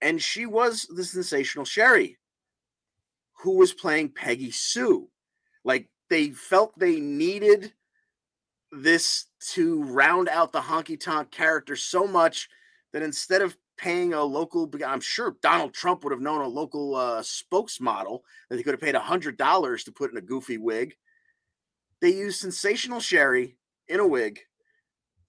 And 0.01 0.23
she 0.23 0.47
was 0.47 0.87
the 0.95 1.05
sensational 1.05 1.65
Sherry, 1.65 2.19
who 3.33 3.57
was 3.57 3.73
playing 3.73 4.11
Peggy 4.11 4.53
Sue. 4.53 5.09
Like 5.65 5.89
they 6.09 6.31
felt 6.31 6.79
they 6.79 7.01
needed 7.01 7.73
this 8.71 9.27
to 9.55 9.83
round 9.83 10.29
out 10.29 10.53
the 10.53 10.61
honky 10.61 10.99
tonk 10.99 11.33
character 11.33 11.75
so 11.75 12.07
much 12.07 12.49
that 12.93 13.03
instead 13.03 13.43
of 13.43 13.57
paying 13.79 14.13
a 14.13 14.23
local 14.23 14.71
i'm 14.87 15.01
sure 15.01 15.37
donald 15.41 15.73
trump 15.73 16.05
would 16.05 16.13
have 16.13 16.21
known 16.21 16.41
a 16.41 16.49
local 16.49 16.95
uh, 16.95 17.23
spokesmodel 17.23 18.21
that 18.49 18.57
he 18.57 18.63
could 18.63 18.75
have 18.75 18.81
paid 18.81 18.95
a 18.95 19.01
hundred 19.01 19.37
dollars 19.37 19.85
to 19.85 19.93
put 19.93 20.11
in 20.11 20.17
a 20.17 20.23
goofy 20.23 20.59
wig. 20.59 20.95
They 22.01 22.11
used 22.11 22.41
sensational 22.41 23.01
Sherry 23.01 23.57
in 23.89 24.01
a 24.01 24.07
wig. 24.07 24.41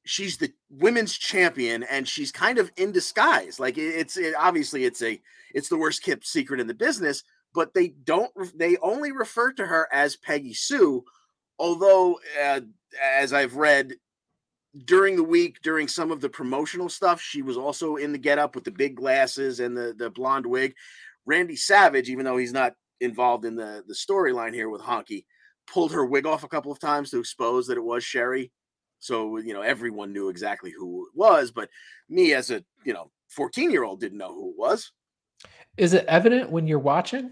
She's 0.05 0.37
the 0.37 0.51
women's 0.69 1.17
champion 1.17 1.83
and 1.83 2.07
she's 2.07 2.31
kind 2.31 2.57
of 2.57 2.71
in 2.77 2.91
disguise. 2.91 3.59
Like 3.59 3.77
it's 3.77 4.17
it, 4.17 4.33
obviously 4.37 4.85
it's 4.85 5.01
a 5.01 5.21
it's 5.53 5.69
the 5.69 5.77
worst 5.77 6.03
kept 6.03 6.25
secret 6.25 6.59
in 6.59 6.67
the 6.67 6.73
business 6.73 7.23
but 7.53 7.73
they 7.73 7.89
don't 7.89 8.31
they 8.57 8.77
only 8.77 9.11
refer 9.11 9.51
to 9.51 9.65
her 9.65 9.87
as 9.91 10.15
peggy 10.15 10.53
sue 10.53 11.03
although 11.57 12.19
uh, 12.41 12.61
as 13.03 13.33
i've 13.33 13.55
read 13.55 13.93
during 14.85 15.15
the 15.15 15.23
week, 15.23 15.61
during 15.63 15.87
some 15.87 16.11
of 16.11 16.21
the 16.21 16.29
promotional 16.29 16.89
stuff, 16.89 17.21
she 17.21 17.41
was 17.41 17.57
also 17.57 17.95
in 17.95 18.11
the 18.11 18.17
getup 18.17 18.55
with 18.55 18.63
the 18.63 18.71
big 18.71 18.95
glasses 18.95 19.59
and 19.59 19.75
the 19.75 19.93
the 19.97 20.09
blonde 20.09 20.45
wig. 20.45 20.75
Randy 21.25 21.55
Savage, 21.55 22.09
even 22.09 22.25
though 22.25 22.37
he's 22.37 22.53
not 22.53 22.75
involved 23.01 23.45
in 23.45 23.55
the 23.55 23.83
the 23.87 23.93
storyline 23.93 24.53
here 24.53 24.69
with 24.69 24.81
Honky, 24.81 25.25
pulled 25.67 25.91
her 25.91 26.05
wig 26.05 26.25
off 26.25 26.43
a 26.43 26.49
couple 26.49 26.71
of 26.71 26.79
times 26.79 27.09
to 27.11 27.19
expose 27.19 27.67
that 27.67 27.77
it 27.77 27.83
was 27.83 28.03
Sherry. 28.03 28.51
So 28.99 29.37
you 29.37 29.53
know 29.53 29.61
everyone 29.61 30.13
knew 30.13 30.29
exactly 30.29 30.71
who 30.71 31.07
it 31.07 31.17
was, 31.17 31.51
but 31.51 31.69
me 32.07 32.33
as 32.33 32.51
a 32.51 32.63
you 32.85 32.93
know 32.93 33.11
14 33.29 33.71
year 33.71 33.83
old 33.83 33.99
didn't 33.99 34.17
know 34.17 34.33
who 34.33 34.51
it 34.51 34.57
was. 34.57 34.91
Is 35.77 35.93
it 35.93 36.05
evident 36.07 36.51
when 36.51 36.67
you're 36.67 36.79
watching? 36.79 37.31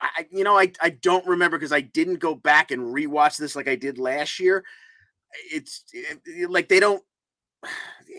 I, 0.00 0.26
you 0.32 0.42
know, 0.42 0.58
I, 0.58 0.72
I 0.80 0.90
don't 0.90 1.26
remember 1.26 1.56
because 1.58 1.72
I 1.72 1.80
didn't 1.80 2.18
go 2.18 2.34
back 2.34 2.72
and 2.72 2.82
rewatch 2.82 3.36
this 3.36 3.54
like 3.54 3.68
I 3.68 3.76
did 3.76 3.98
last 3.98 4.40
year. 4.40 4.64
It's 5.50 5.84
it, 5.92 6.50
like 6.50 6.68
they 6.68 6.80
don't. 6.80 7.02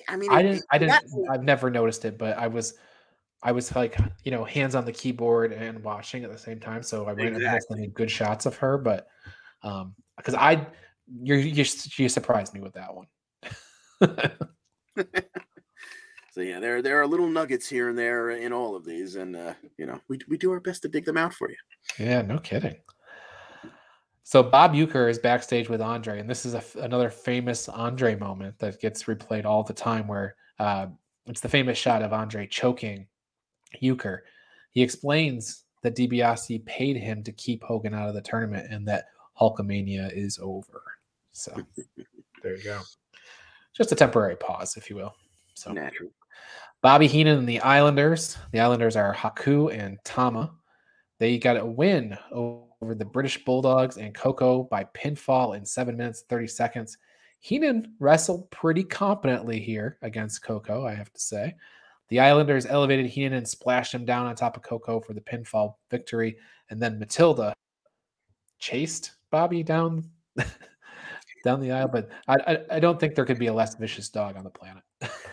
I 0.09 0.15
mean, 0.15 0.31
I 0.31 0.41
didn't. 0.41 0.63
I 0.71 0.77
didn't. 0.77 1.03
I've 1.31 1.43
never 1.43 1.69
noticed 1.69 2.03
it, 2.05 2.17
but 2.17 2.37
I 2.37 2.47
was, 2.47 2.73
I 3.43 3.51
was 3.51 3.75
like, 3.75 3.97
you 4.23 4.31
know, 4.31 4.43
hands 4.43 4.75
on 4.75 4.85
the 4.85 4.91
keyboard 4.91 5.53
and 5.53 5.83
watching 5.83 6.23
at 6.23 6.31
the 6.31 6.37
same 6.37 6.59
time, 6.59 6.83
so 6.83 7.07
I 7.07 7.13
might 7.13 7.39
have 7.41 7.61
any 7.71 7.87
good 7.87 8.09
shots 8.09 8.45
of 8.45 8.57
her. 8.57 8.77
But 8.77 9.07
um, 9.61 9.93
because 10.17 10.33
I, 10.33 10.67
you're 11.21 11.37
you 11.37 11.65
you 11.97 12.09
surprised 12.09 12.53
me 12.53 12.61
with 12.61 12.73
that 12.73 12.93
one. 12.93 13.07
so 16.31 16.41
yeah, 16.41 16.59
there 16.59 16.81
there 16.81 17.01
are 17.01 17.07
little 17.07 17.27
nuggets 17.27 17.67
here 17.67 17.89
and 17.89 17.97
there 17.97 18.31
in 18.31 18.51
all 18.51 18.75
of 18.75 18.83
these, 18.83 19.15
and 19.15 19.35
uh, 19.35 19.53
you 19.77 19.85
know, 19.85 19.99
we 20.07 20.19
we 20.27 20.37
do 20.37 20.51
our 20.51 20.59
best 20.59 20.81
to 20.81 20.89
dig 20.89 21.05
them 21.05 21.17
out 21.17 21.33
for 21.33 21.49
you. 21.49 21.57
Yeah, 21.99 22.23
no 22.23 22.39
kidding. 22.39 22.75
So 24.23 24.41
Bob 24.41 24.73
Uecker 24.73 25.09
is 25.09 25.19
backstage 25.19 25.67
with 25.67 25.81
Andre, 25.81 26.19
and 26.19 26.29
this 26.29 26.45
is 26.45 26.53
a, 26.53 26.63
another 26.79 27.09
famous 27.09 27.67
Andre 27.67 28.15
moment 28.15 28.57
that 28.59 28.79
gets 28.79 29.03
replayed 29.03 29.45
all 29.45 29.63
the 29.63 29.73
time, 29.73 30.07
where 30.07 30.35
uh, 30.59 30.87
it's 31.25 31.41
the 31.41 31.49
famous 31.49 31.77
shot 31.77 32.01
of 32.01 32.13
Andre 32.13 32.47
choking 32.47 33.05
Uecker. 33.81 34.19
He 34.71 34.81
explains 34.81 35.65
that 35.81 35.95
DiBiase 35.95 36.65
paid 36.65 36.95
him 36.95 37.21
to 37.23 37.33
keep 37.33 37.63
Hogan 37.63 37.93
out 37.93 38.07
of 38.07 38.15
the 38.15 38.21
tournament, 38.21 38.71
and 38.71 38.87
that 38.87 39.07
Hulkamania 39.39 40.09
is 40.15 40.39
over. 40.41 40.81
So 41.33 41.53
there 42.41 42.55
you 42.55 42.63
go. 42.63 42.79
Just 43.73 43.91
a 43.91 43.95
temporary 43.95 44.37
pause, 44.37 44.77
if 44.77 44.89
you 44.89 44.95
will. 44.95 45.13
So 45.53 45.71
natural. 45.73 46.11
Bobby 46.81 47.07
Heenan 47.07 47.39
and 47.39 47.49
the 47.49 47.59
Islanders. 47.61 48.37
The 48.51 48.59
Islanders 48.59 48.95
are 48.95 49.13
Haku 49.13 49.73
and 49.73 49.97
Tama. 50.03 50.53
They 51.19 51.37
got 51.37 51.57
a 51.57 51.65
win 51.65 52.17
over 52.31 52.62
the 52.83 53.05
British 53.05 53.43
Bulldogs 53.43 53.97
and 53.97 54.13
Koko 54.13 54.63
by 54.63 54.85
pinfall 54.95 55.55
in 55.55 55.65
seven 55.65 55.97
minutes, 55.97 56.23
30 56.29 56.47
seconds. 56.47 56.97
Heenan 57.39 57.93
wrestled 57.99 58.49
pretty 58.51 58.83
competently 58.83 59.59
here 59.59 59.97
against 60.01 60.43
Koko, 60.43 60.85
I 60.85 60.93
have 60.93 61.11
to 61.13 61.19
say. 61.19 61.55
The 62.09 62.19
Islanders 62.19 62.65
elevated 62.65 63.07
Heenan 63.07 63.33
and 63.33 63.47
splashed 63.47 63.93
him 63.93 64.05
down 64.05 64.27
on 64.27 64.35
top 64.35 64.55
of 64.55 64.63
Koko 64.63 64.99
for 64.99 65.13
the 65.13 65.21
pinfall 65.21 65.75
victory. 65.89 66.37
And 66.69 66.81
then 66.81 66.99
Matilda 66.99 67.53
chased 68.59 69.11
Bobby 69.31 69.63
down 69.63 70.09
down 71.43 71.59
the 71.59 71.71
aisle, 71.71 71.89
but 71.89 72.09
I, 72.27 72.35
I, 72.47 72.57
I 72.71 72.79
don't 72.79 72.99
think 72.99 73.15
there 73.15 73.25
could 73.25 73.39
be 73.39 73.47
a 73.47 73.53
less 73.53 73.75
vicious 73.75 74.09
dog 74.09 74.37
on 74.37 74.43
the 74.43 74.49
planet. 74.49 74.83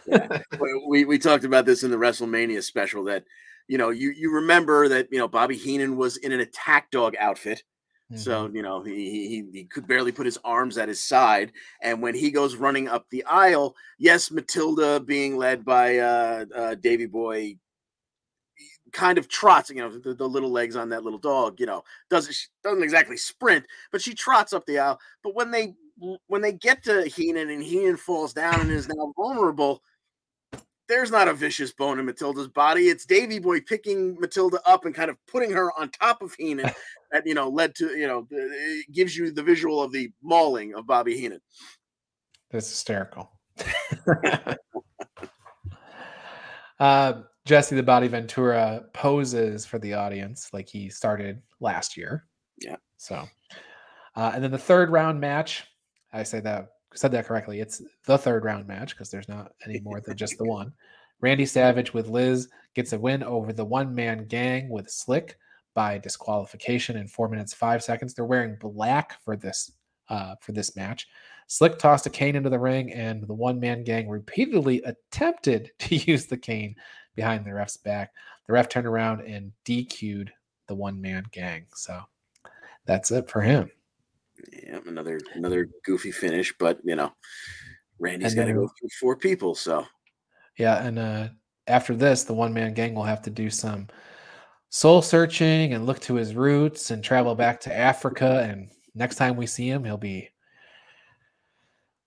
yeah. 0.07 0.39
We 0.89 1.05
we 1.05 1.19
talked 1.19 1.45
about 1.45 1.67
this 1.67 1.85
in 1.85 1.91
the 1.91 1.97
WrestleMania 1.97 2.63
special 2.63 3.05
that 3.05 3.25
you 3.71 3.79
know 3.79 3.91
you 3.91 4.11
you 4.11 4.33
remember 4.33 4.89
that 4.89 5.07
you 5.13 5.19
know 5.19 5.29
Bobby 5.29 5.57
Heenan 5.57 5.97
was 5.97 6.17
in 6.17 6.33
an 6.33 6.41
attack 6.41 6.91
dog 6.91 7.15
outfit. 7.21 7.63
Mm-hmm. 8.11 8.21
So 8.21 8.51
you 8.53 8.63
know 8.63 8.83
he, 8.83 9.29
he 9.29 9.45
he 9.53 9.65
could 9.65 9.87
barely 9.87 10.11
put 10.11 10.27
his 10.27 10.39
arms 10.43 10.77
at 10.77 10.89
his 10.89 11.01
side, 11.01 11.53
and 11.81 12.03
when 12.03 12.17
he 12.17 12.33
goes 12.33 12.57
running 12.57 12.89
up 12.89 13.07
the 13.11 13.25
aisle, 13.27 13.77
yes, 13.97 14.33
Matilda 14.33 14.99
being 14.99 15.37
led 15.37 15.65
by 15.65 15.99
uh, 15.99 16.47
uh, 16.53 16.75
Davy 16.75 17.07
Boy 17.07 17.59
kind 18.93 19.19
of 19.19 19.29
trots, 19.29 19.71
you 19.71 19.77
know, 19.77 19.97
the, 19.97 20.15
the, 20.15 20.29
little 20.29 20.51
legs 20.51 20.75
on 20.75 20.89
that 20.89 21.05
little 21.05 21.21
dog, 21.21 21.61
you 21.61 21.67
know, 21.67 21.85
doesn't 22.11 22.35
doesn't 22.65 22.83
exactly 22.83 23.17
sprint, 23.17 23.65
but 23.93 24.03
she 24.03 24.15
trots 24.15 24.53
up 24.53 24.67
the 24.67 24.81
aisle. 24.81 24.99
But 25.23 25.37
when 25.37 25.53
they 25.53 25.77
when 26.27 26.43
they 26.43 26.53
get 26.53 26.83
to 26.85 27.07
Heenan 27.07 27.51
and 27.51 27.63
Heenan 27.63 27.99
falls 27.99 28.33
down 28.33 28.61
and 28.61 28.71
is 28.73 28.89
now 28.89 29.13
vulnerable, 29.17 29.81
there's 30.91 31.11
not 31.13 31.29
a 31.29 31.33
vicious 31.33 31.73
bone 31.73 32.01
in 32.01 32.05
Matilda's 32.05 32.49
body. 32.49 32.89
It's 32.89 33.07
Davy 33.07 33.39
Boy 33.39 33.61
picking 33.61 34.19
Matilda 34.19 34.61
up 34.67 34.85
and 34.85 34.95
kind 34.95 35.09
of 35.09 35.17
putting 35.27 35.53
her 35.53 35.73
on 35.79 35.89
top 35.91 36.21
of 36.21 36.35
Heenan. 36.35 36.71
that 37.13 37.27
you 37.27 37.35
know 37.35 37.49
led 37.49 37.75
to 37.77 37.97
you 37.97 38.07
know 38.07 38.27
it 38.31 38.93
gives 38.93 39.17
you 39.17 39.31
the 39.31 39.43
visual 39.43 39.83
of 39.83 39.93
the 39.93 40.13
mauling 40.23 40.75
of 40.75 40.87
Bobby 40.87 41.17
Heenan. 41.19 41.41
That's 42.51 42.69
hysterical. 42.69 43.31
uh, 46.81 47.15
Jesse 47.47 47.77
the 47.77 47.83
Body 47.83 48.09
Ventura 48.09 48.85
poses 48.93 49.65
for 49.65 49.79
the 49.79 49.95
audience 49.95 50.51
like 50.53 50.69
he 50.69 50.91
started 50.91 51.41
last 51.61 51.97
year. 51.97 52.27
Yeah. 52.59 52.77
So, 52.97 53.29
uh, 54.17 54.33
and 54.35 54.43
then 54.43 54.51
the 54.51 54.59
third 54.59 54.91
round 54.91 55.21
match, 55.21 55.65
I 56.13 56.25
say 56.25 56.41
that 56.41 56.71
said 56.95 57.13
that 57.13 57.27
correctly. 57.27 57.61
It's 57.61 57.83
the 58.05 58.19
third 58.19 58.45
round 58.45 58.67
match 58.67 58.91
because 58.91 59.11
there's 59.11 59.29
not 59.29 59.53
any 59.65 59.81
more 59.81 60.01
than 60.01 60.17
just 60.17 60.39
the 60.39 60.45
one. 60.49 60.73
Randy 61.21 61.47
Savage 61.47 61.93
with 61.93 62.09
Liz 62.09 62.49
gets 62.75 62.93
a 62.93 62.99
win 62.99 63.23
over 63.23 63.53
the 63.53 63.65
one 63.65 63.95
man 63.95 64.27
gang 64.27 64.69
with 64.69 64.91
Slick 64.91 65.37
by 65.75 65.99
disqualification 65.99 66.97
in 66.97 67.07
four 67.07 67.29
minutes 67.29 67.55
five 67.55 67.83
seconds. 67.83 68.15
They're 68.15 68.25
wearing 68.25 68.57
black 68.61 69.23
for 69.23 69.37
this 69.37 69.71
uh, 70.09 70.35
for 70.41 70.53
this 70.53 70.75
match. 70.77 71.07
Slick 71.47 71.79
tossed 71.79 72.07
a 72.07 72.11
cane 72.11 72.37
into 72.37 72.51
the 72.51 72.59
ring, 72.59 72.93
and 72.93 73.27
the 73.27 73.35
one 73.35 73.59
man 73.59 73.83
gang 73.83 74.09
repeatedly 74.09 74.83
attempted 74.83 75.71
to 75.81 75.97
use 75.97 76.27
the 76.27 76.37
cane 76.37 76.75
behind 77.15 77.45
the 77.45 77.55
ref's 77.55 77.77
back. 77.77 78.13
The 78.47 78.53
ref 78.53 78.69
turned 78.69 78.87
around 78.87 79.21
and 79.23 79.53
DQ'd 79.65 80.33
the 80.69 80.75
one 80.75 81.01
man 81.01 81.25
gang. 81.33 81.67
So 81.75 82.01
that's 82.87 83.11
it 83.11 83.29
for 83.29 83.41
him. 83.41 83.71
Yeah, 84.53 84.81
another 84.87 85.21
another 85.35 85.69
goofy 85.85 86.13
finish, 86.13 86.55
but 86.59 86.79
you 86.85 86.97
know, 86.97 87.13
Randy's 87.99 88.35
got 88.35 88.47
to 88.47 88.53
go 88.53 88.69
through 88.79 88.89
four 88.99 89.17
people. 89.17 89.55
So 89.55 89.87
yeah, 90.59 90.85
and 90.85 90.99
uh, 90.99 91.29
after 91.67 91.95
this, 91.95 92.25
the 92.25 92.35
one 92.35 92.53
man 92.53 92.75
gang 92.75 92.95
will 92.95 93.05
have 93.05 93.23
to 93.23 93.31
do 93.31 93.51
some 93.51 93.89
soul 94.71 95.03
searching 95.03 95.75
and 95.75 95.87
look 95.87 96.01
to 96.01 96.15
his 96.15 96.35
roots 96.35 96.91
and 96.91 97.03
travel 97.03 97.35
back 97.35 97.61
to 97.61 97.77
Africa. 97.77 98.47
And 98.49 98.71
next 98.95 99.17
time 99.17 99.37
we 99.37 99.47
see 99.47 99.69
him, 99.69 99.85
he'll 99.85 99.97
be 99.97 100.31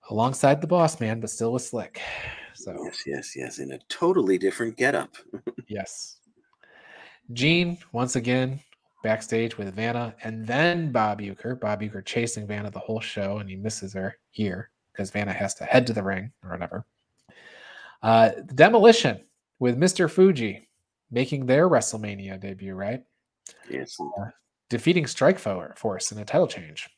alongside 0.10 0.62
the 0.62 0.67
boss 0.67 1.00
man, 1.00 1.19
but 1.19 1.30
still 1.30 1.54
with 1.54 1.63
Slick. 1.63 2.02
So 2.54 2.76
yes, 2.86 3.04
yes, 3.06 3.36
yes, 3.36 3.60
in 3.60 3.72
a 3.72 3.80
totally 3.89 4.38
different 4.38 4.78
getup. 4.78 5.15
yes. 5.67 6.17
Gene 7.32 7.78
once 7.91 8.15
again 8.15 8.60
backstage 9.03 9.57
with 9.57 9.75
Vanna, 9.75 10.15
and 10.23 10.47
then 10.47 10.91
Bob 10.91 11.19
Uecker. 11.19 11.59
Bob 11.59 11.81
Uecker 11.81 12.03
chasing 12.03 12.47
Vanna 12.47 12.71
the 12.71 12.79
whole 12.79 12.99
show, 12.99 13.37
and 13.37 13.49
he 13.49 13.55
misses 13.55 13.93
her 13.93 14.17
here 14.31 14.71
because 14.91 15.11
Vanna 15.11 15.33
has 15.33 15.53
to 15.55 15.65
head 15.65 15.85
to 15.87 15.93
the 15.93 16.03
ring 16.03 16.31
or 16.43 16.51
whatever. 16.51 16.85
Uh, 18.01 18.31
demolition 18.55 19.21
with 19.59 19.77
Mr. 19.77 20.09
Fuji 20.09 20.67
making 21.11 21.45
their 21.45 21.69
WrestleMania 21.69 22.39
debut, 22.39 22.73
right? 22.73 23.03
Yes. 23.69 23.95
Uh, 23.99 24.25
defeating 24.69 25.05
Strike 25.05 25.39
Force 25.39 26.11
in 26.11 26.17
a 26.17 26.25
title 26.25 26.47
change. 26.47 26.89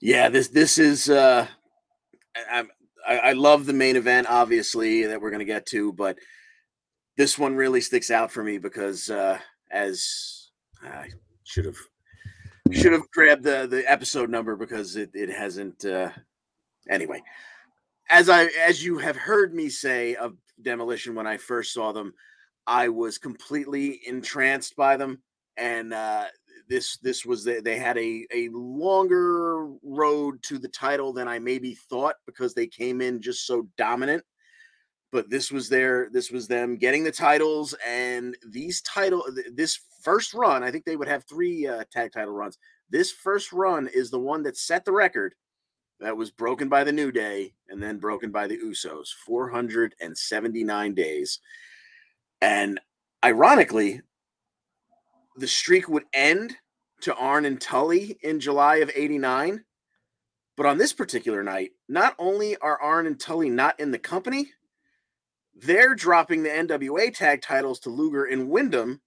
Yeah, 0.00 0.28
this 0.28 0.48
this 0.48 0.78
is 0.78 1.10
uh 1.10 1.46
I'm 2.50 2.68
I, 3.08 3.18
I 3.18 3.32
love 3.32 3.64
the 3.64 3.72
main 3.72 3.96
event, 3.96 4.26
obviously, 4.28 5.06
that 5.06 5.20
we're 5.20 5.30
going 5.30 5.38
to 5.40 5.46
get 5.46 5.66
to, 5.66 5.92
but 5.92 6.18
this 7.16 7.38
one 7.38 7.56
really 7.56 7.80
sticks 7.80 8.10
out 8.10 8.30
for 8.30 8.44
me 8.44 8.58
because 8.58 9.08
uh, 9.08 9.38
as 9.70 10.37
I 10.82 11.08
should 11.44 11.64
have 11.64 11.78
should 12.72 12.92
have 12.92 13.10
grabbed 13.10 13.44
the 13.44 13.66
the 13.66 13.90
episode 13.90 14.30
number 14.30 14.56
because 14.56 14.96
it 14.96 15.10
it 15.14 15.30
hasn't. 15.30 15.84
Uh, 15.84 16.10
anyway, 16.88 17.22
as 18.10 18.28
I 18.28 18.44
as 18.66 18.84
you 18.84 18.98
have 18.98 19.16
heard 19.16 19.54
me 19.54 19.68
say 19.68 20.14
of 20.14 20.36
Demolition 20.62 21.14
when 21.14 21.26
I 21.26 21.36
first 21.36 21.72
saw 21.72 21.92
them, 21.92 22.14
I 22.66 22.88
was 22.88 23.18
completely 23.18 24.00
entranced 24.06 24.76
by 24.76 24.96
them, 24.96 25.22
and 25.56 25.94
uh, 25.94 26.26
this 26.68 26.98
this 26.98 27.24
was 27.24 27.44
the, 27.44 27.60
they 27.60 27.78
had 27.78 27.96
a 27.98 28.26
a 28.32 28.48
longer 28.52 29.66
road 29.82 30.42
to 30.44 30.58
the 30.58 30.68
title 30.68 31.12
than 31.12 31.28
I 31.28 31.38
maybe 31.38 31.74
thought 31.74 32.16
because 32.26 32.54
they 32.54 32.66
came 32.66 33.00
in 33.00 33.20
just 33.20 33.46
so 33.46 33.68
dominant. 33.76 34.22
But 35.10 35.30
this 35.30 35.50
was 35.50 35.68
their 35.68 36.10
this 36.10 36.30
was 36.30 36.46
them 36.48 36.76
getting 36.76 37.02
the 37.02 37.10
titles 37.12 37.74
and 37.86 38.36
these 38.46 38.82
title 38.82 39.24
this 39.52 39.80
first 40.02 40.34
run. 40.34 40.62
I 40.62 40.70
think 40.70 40.84
they 40.84 40.96
would 40.96 41.08
have 41.08 41.24
three 41.24 41.66
uh, 41.66 41.84
tag 41.90 42.12
title 42.12 42.34
runs. 42.34 42.58
This 42.90 43.10
first 43.10 43.52
run 43.52 43.88
is 43.88 44.10
the 44.10 44.18
one 44.18 44.42
that 44.42 44.56
set 44.56 44.84
the 44.84 44.92
record 44.92 45.34
that 46.00 46.16
was 46.16 46.30
broken 46.30 46.68
by 46.68 46.84
the 46.84 46.92
New 46.92 47.10
Day 47.10 47.54
and 47.68 47.82
then 47.82 47.98
broken 47.98 48.30
by 48.30 48.46
the 48.46 48.58
Usos. 48.58 49.08
479 49.26 50.94
days. 50.94 51.40
And 52.40 52.80
ironically, 53.24 54.00
the 55.36 55.48
streak 55.48 55.88
would 55.88 56.04
end 56.12 56.56
to 57.00 57.14
Arn 57.14 57.44
and 57.44 57.60
Tully 57.60 58.18
in 58.22 58.40
July 58.40 58.76
of 58.76 58.90
89. 58.94 59.64
But 60.56 60.66
on 60.66 60.78
this 60.78 60.92
particular 60.92 61.42
night, 61.42 61.70
not 61.88 62.14
only 62.18 62.56
are 62.56 62.80
Arn 62.80 63.06
and 63.06 63.18
Tully 63.18 63.48
not 63.48 63.78
in 63.78 63.90
the 63.90 63.98
company, 63.98 64.50
they're 65.62 65.94
dropping 65.94 66.42
the 66.42 66.50
NWA 66.50 67.14
tag 67.14 67.42
titles 67.42 67.80
to 67.80 67.90
Luger 67.90 68.24
and 68.24 68.48
Windham 68.48 69.00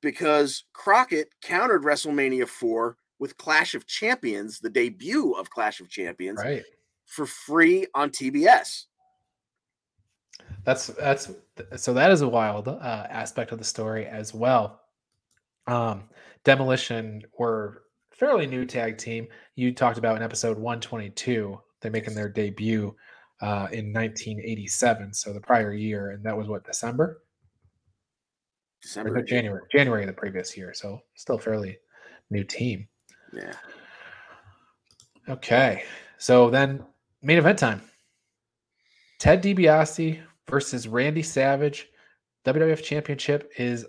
because 0.00 0.64
Crockett 0.72 1.28
countered 1.42 1.82
WrestleMania 1.82 2.48
4 2.48 2.96
with 3.18 3.36
Clash 3.36 3.74
of 3.74 3.86
Champions, 3.86 4.60
the 4.60 4.70
debut 4.70 5.32
of 5.32 5.50
Clash 5.50 5.80
of 5.80 5.90
Champions, 5.90 6.38
right. 6.42 6.64
for 7.06 7.26
free 7.26 7.86
on 7.94 8.10
TBS. 8.10 8.86
That's 10.64 10.88
that's 10.88 11.30
so 11.76 11.94
that 11.94 12.10
is 12.10 12.22
a 12.22 12.28
wild 12.28 12.68
uh, 12.68 13.06
aspect 13.08 13.52
of 13.52 13.58
the 13.58 13.64
story 13.64 14.06
as 14.06 14.34
well. 14.34 14.80
Um, 15.66 16.04
Demolition 16.44 17.22
were 17.38 17.82
fairly 18.10 18.46
new 18.46 18.64
tag 18.64 18.98
team. 18.98 19.28
You 19.54 19.72
talked 19.72 19.98
about 19.98 20.16
in 20.16 20.22
episode 20.22 20.56
122. 20.58 21.60
They're 21.80 21.90
making 21.90 22.14
their 22.14 22.28
debut 22.28 22.94
uh, 23.40 23.68
in 23.72 23.92
1987, 23.92 25.14
so 25.14 25.32
the 25.32 25.40
prior 25.40 25.72
year, 25.72 26.10
and 26.10 26.24
that 26.24 26.36
was 26.36 26.48
what 26.48 26.64
December. 26.64 27.22
December, 28.82 29.22
January, 29.22 29.62
January 29.70 30.02
of 30.02 30.08
the 30.08 30.12
previous 30.14 30.56
year. 30.56 30.72
So 30.74 31.00
still 31.14 31.38
fairly 31.38 31.78
new 32.30 32.44
team. 32.44 32.88
Yeah. 33.32 33.52
Okay, 35.28 35.84
so 36.18 36.50
then 36.50 36.82
main 37.22 37.38
event 37.38 37.58
time. 37.58 37.82
Ted 39.18 39.42
DiBiase 39.42 40.20
versus 40.48 40.88
Randy 40.88 41.22
Savage. 41.22 41.88
WWF 42.46 42.82
Championship 42.82 43.52
is 43.58 43.86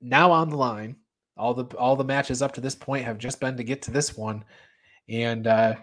now 0.00 0.30
on 0.30 0.50
the 0.50 0.56
line. 0.56 0.96
All 1.36 1.54
the 1.54 1.64
all 1.76 1.96
the 1.96 2.04
matches 2.04 2.42
up 2.42 2.52
to 2.52 2.60
this 2.60 2.74
point 2.74 3.04
have 3.04 3.18
just 3.18 3.40
been 3.40 3.56
to 3.56 3.64
get 3.64 3.82
to 3.82 3.90
this 3.90 4.16
one, 4.16 4.44
and 5.08 5.46
uh, 5.46 5.74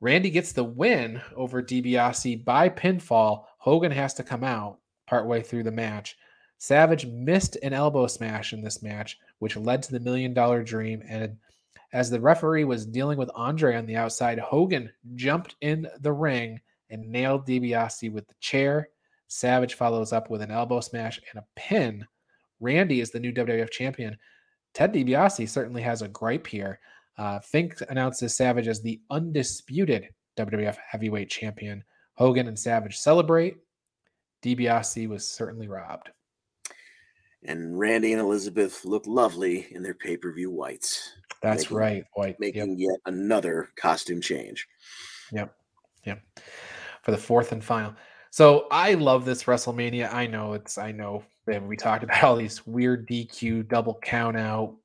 Randy 0.00 0.30
gets 0.30 0.52
the 0.52 0.64
win 0.64 1.20
over 1.34 1.62
DiBiase 1.62 2.44
by 2.44 2.68
pinfall. 2.68 3.44
Hogan 3.58 3.92
has 3.92 4.14
to 4.14 4.22
come 4.22 4.44
out 4.44 4.78
partway 5.06 5.42
through 5.42 5.64
the 5.64 5.72
match. 5.72 6.16
Savage 6.58 7.06
missed 7.06 7.56
an 7.62 7.72
elbow 7.72 8.06
smash 8.06 8.52
in 8.52 8.62
this 8.62 8.82
match, 8.82 9.18
which 9.38 9.56
led 9.56 9.82
to 9.82 9.92
the 9.92 10.00
million 10.00 10.34
dollar 10.34 10.62
dream. 10.62 11.02
And 11.08 11.36
as 11.92 12.10
the 12.10 12.20
referee 12.20 12.64
was 12.64 12.86
dealing 12.86 13.18
with 13.18 13.30
Andre 13.34 13.76
on 13.76 13.86
the 13.86 13.96
outside, 13.96 14.38
Hogan 14.38 14.90
jumped 15.14 15.56
in 15.60 15.88
the 16.00 16.12
ring 16.12 16.60
and 16.90 17.08
nailed 17.08 17.46
DiBiase 17.46 18.12
with 18.12 18.26
the 18.28 18.34
chair. 18.40 18.88
Savage 19.28 19.74
follows 19.74 20.12
up 20.12 20.28
with 20.28 20.42
an 20.42 20.50
elbow 20.50 20.80
smash 20.80 21.20
and 21.32 21.42
a 21.42 21.46
pin. 21.56 22.06
Randy 22.60 23.00
is 23.00 23.10
the 23.10 23.20
new 23.20 23.32
WWF 23.32 23.70
champion. 23.70 24.16
Ted 24.74 24.92
DiBiase 24.92 25.48
certainly 25.48 25.82
has 25.82 26.02
a 26.02 26.08
gripe 26.08 26.46
here. 26.46 26.78
Uh, 27.18 27.38
Fink 27.40 27.74
announces 27.88 28.34
Savage 28.34 28.68
as 28.68 28.80
the 28.80 29.00
undisputed 29.10 30.08
WWF 30.36 30.76
heavyweight 30.88 31.28
champion. 31.28 31.84
Hogan 32.14 32.48
and 32.48 32.58
Savage 32.58 32.98
celebrate. 32.98 33.56
DiBiase 34.42 35.08
was 35.08 35.26
certainly 35.26 35.68
robbed. 35.68 36.10
And 37.44 37.78
Randy 37.78 38.12
and 38.12 38.20
Elizabeth 38.20 38.84
look 38.84 39.06
lovely 39.06 39.66
in 39.70 39.82
their 39.82 39.94
pay 39.94 40.16
per 40.16 40.32
view 40.32 40.50
whites. 40.50 41.14
That's 41.42 41.64
making, 41.64 41.76
right, 41.76 42.04
white. 42.14 42.36
Making 42.38 42.78
yep. 42.78 42.90
yet 42.90 43.00
another 43.06 43.68
costume 43.76 44.20
change. 44.20 44.66
Yep. 45.32 45.54
Yep. 46.04 46.22
For 47.02 47.10
the 47.10 47.16
fourth 47.16 47.52
and 47.52 47.64
final. 47.64 47.94
So 48.30 48.66
I 48.70 48.94
love 48.94 49.24
this 49.24 49.44
WrestleMania. 49.44 50.12
I 50.12 50.26
know 50.26 50.52
it's 50.52 50.78
I 50.78 50.92
know 50.92 51.24
we 51.46 51.76
talked 51.76 52.04
about 52.04 52.22
all 52.22 52.36
these 52.36 52.66
weird 52.66 53.08
DQ 53.08 53.68
double 53.68 53.98
count 54.02 54.36
out 54.36 54.76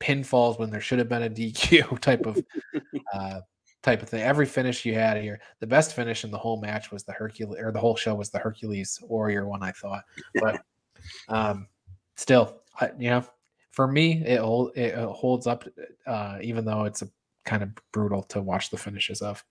pinfalls 0.00 0.58
when 0.58 0.70
there 0.70 0.80
should 0.80 0.98
have 0.98 1.08
been 1.08 1.22
a 1.22 1.30
DQ 1.30 1.98
type 2.00 2.26
of 2.26 2.42
uh, 3.14 3.40
type 3.82 4.02
of 4.02 4.08
thing. 4.08 4.22
Every 4.22 4.46
finish 4.46 4.84
you 4.84 4.94
had 4.94 5.20
here, 5.22 5.40
the 5.60 5.66
best 5.66 5.94
finish 5.94 6.24
in 6.24 6.30
the 6.30 6.38
whole 6.38 6.60
match 6.60 6.90
was 6.90 7.04
the 7.04 7.12
Hercules 7.12 7.60
or 7.60 7.72
the 7.72 7.80
whole 7.80 7.96
show 7.96 8.14
was 8.14 8.30
the 8.30 8.38
Hercules 8.38 8.98
Warrior 9.02 9.46
one. 9.46 9.62
I 9.62 9.72
thought, 9.72 10.04
but 10.34 10.60
um, 11.28 11.68
still, 12.16 12.62
I, 12.80 12.90
you 12.98 13.10
know, 13.10 13.24
for 13.70 13.86
me, 13.86 14.22
it, 14.24 14.40
hold, 14.40 14.76
it 14.76 14.94
holds 14.94 15.46
up, 15.46 15.64
uh, 16.06 16.38
even 16.42 16.64
though 16.64 16.84
it's 16.84 17.02
a 17.02 17.08
kind 17.44 17.62
of 17.62 17.70
brutal 17.92 18.22
to 18.24 18.42
watch 18.42 18.70
the 18.70 18.76
finishes 18.76 19.22
of. 19.22 19.44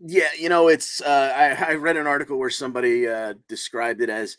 Yeah, 0.00 0.28
you 0.38 0.48
know, 0.48 0.68
it's. 0.68 1.02
Uh, 1.02 1.32
I, 1.36 1.72
I 1.72 1.74
read 1.74 1.98
an 1.98 2.06
article 2.06 2.38
where 2.38 2.50
somebody 2.50 3.06
uh, 3.06 3.34
described 3.48 4.00
it 4.00 4.08
as 4.08 4.38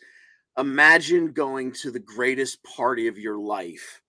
imagine 0.58 1.32
going 1.32 1.72
to 1.72 1.90
the 1.90 2.00
greatest 2.00 2.62
party 2.64 3.06
of 3.06 3.16
your 3.16 3.38
life, 3.38 4.01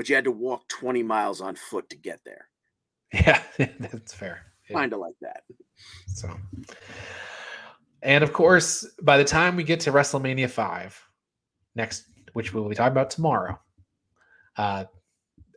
but 0.00 0.08
you 0.08 0.14
had 0.14 0.24
to 0.24 0.30
walk 0.30 0.66
20 0.68 1.02
miles 1.02 1.42
on 1.42 1.54
foot 1.54 1.90
to 1.90 1.94
get 1.94 2.20
there. 2.24 2.48
Yeah, 3.12 3.42
that's 3.78 4.14
fair. 4.14 4.46
Kind 4.72 4.94
of 4.94 4.98
like 4.98 5.16
that. 5.20 5.42
So, 6.06 6.34
and 8.00 8.24
of 8.24 8.32
course, 8.32 8.86
by 9.02 9.18
the 9.18 9.24
time 9.24 9.56
we 9.56 9.62
get 9.62 9.78
to 9.80 9.92
WrestleMania 9.92 10.48
5 10.48 10.98
next, 11.74 12.04
which 12.32 12.54
we'll 12.54 12.66
be 12.66 12.74
talking 12.74 12.92
about 12.92 13.10
tomorrow, 13.10 13.60
uh, 14.56 14.84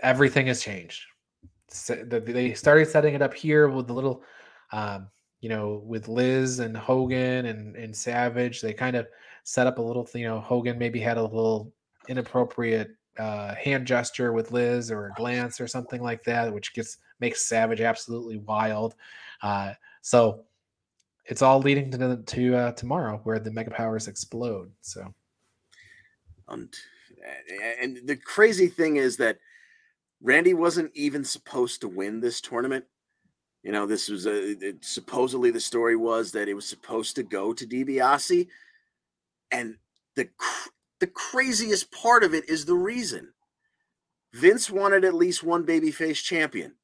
everything 0.02 0.48
has 0.48 0.62
changed. 0.62 1.04
So 1.70 1.96
they 2.04 2.54
started 2.54 2.90
setting 2.90 3.14
it 3.14 3.22
up 3.22 3.34
here 3.34 3.70
with 3.70 3.88
the 3.88 3.94
little 3.94 4.24
um, 4.74 5.08
you 5.40 5.48
know, 5.48 5.82
with 5.86 6.10
Liz 6.10 6.60
and 6.60 6.76
Hogan 6.76 7.46
and, 7.46 7.78
and 7.78 7.96
Savage, 7.96 8.60
they 8.60 8.74
kind 8.74 8.98
of 8.98 9.08
set 9.46 9.68
up 9.68 9.78
a 9.78 9.82
little, 9.82 10.06
you 10.14 10.28
know, 10.28 10.42
Hogan 10.42 10.78
maybe 10.78 11.00
had 11.00 11.16
a 11.16 11.24
little 11.24 11.72
inappropriate 12.10 12.92
uh, 13.18 13.56
hand 13.56 13.86
gesture 13.86 14.34
with 14.34 14.52
Liz 14.52 14.92
or 14.92 15.08
a 15.08 15.14
glance 15.14 15.62
or 15.62 15.68
something 15.68 16.02
like 16.02 16.24
that, 16.24 16.54
which 16.54 16.74
gets 16.74 16.98
makes 17.20 17.46
Savage 17.46 17.82
absolutely 17.82 18.38
wild. 18.38 18.96
Uh, 19.42 19.74
so 20.02 20.44
it's 21.26 21.42
all 21.42 21.60
leading 21.60 21.92
to 21.92 22.18
to 22.18 22.56
uh, 22.56 22.72
tomorrow 22.74 23.20
where 23.24 23.40
the 23.40 23.52
mega 23.52 23.72
powers 23.72 24.08
explode. 24.08 24.72
So, 24.82 25.14
and 26.48 26.74
and 27.82 28.00
the 28.06 28.18
crazy 28.18 28.68
thing 28.68 28.98
is 28.98 29.18
that 29.18 29.38
Randy 30.22 30.54
wasn't 30.54 30.92
even 30.94 31.24
supposed 31.24 31.82
to 31.82 31.88
win 31.88 32.20
this 32.20 32.42
tournament. 32.42 32.86
You 33.62 33.72
know, 33.72 33.86
this 33.86 34.10
was 34.10 34.26
a 34.26 34.52
it, 34.52 34.84
supposedly 34.84 35.52
the 35.52 35.60
story 35.60 35.96
was 35.96 36.32
that 36.32 36.50
it 36.50 36.54
was 36.54 36.66
supposed 36.66 37.16
to 37.16 37.24
go 37.24 37.54
to 37.54 37.66
DiBiase, 37.66 38.48
and 39.52 39.78
the 40.16 40.30
the 41.04 41.08
craziest 41.08 41.92
part 41.92 42.24
of 42.24 42.34
it 42.34 42.48
is 42.48 42.64
the 42.64 42.76
reason. 42.76 43.34
Vince 44.32 44.72
wanted 44.72 45.04
at 45.04 45.14
least 45.14 45.44
one 45.44 45.66
babyface 45.66 46.24
champion, 46.24 46.76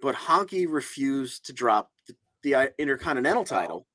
but 0.00 0.14
Honky 0.14 0.64
refused 0.70 1.46
to 1.46 1.52
drop 1.52 1.90
the, 2.06 2.14
the 2.44 2.54
uh, 2.54 2.66
Intercontinental 2.78 3.42
title. 3.42 3.88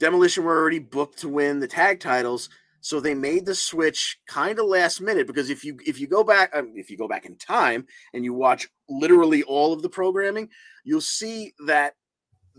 Demolition 0.00 0.42
were 0.42 0.58
already 0.58 0.78
booked 0.78 1.18
to 1.18 1.28
win 1.28 1.60
the 1.60 1.68
tag 1.68 2.00
titles, 2.00 2.48
so 2.80 2.98
they 2.98 3.14
made 3.14 3.44
the 3.44 3.54
switch 3.54 4.20
kind 4.26 4.58
of 4.58 4.64
last 4.64 5.02
minute 5.02 5.26
because 5.26 5.50
if 5.50 5.66
you 5.66 5.76
if 5.84 6.00
you 6.00 6.06
go 6.06 6.24
back 6.24 6.48
um, 6.56 6.72
if 6.74 6.88
you 6.88 6.96
go 6.96 7.08
back 7.08 7.26
in 7.26 7.36
time 7.36 7.84
and 8.14 8.24
you 8.24 8.32
watch 8.32 8.70
literally 8.88 9.42
all 9.42 9.74
of 9.74 9.82
the 9.82 9.90
programming, 9.90 10.48
you'll 10.82 11.02
see 11.02 11.52
that 11.66 11.92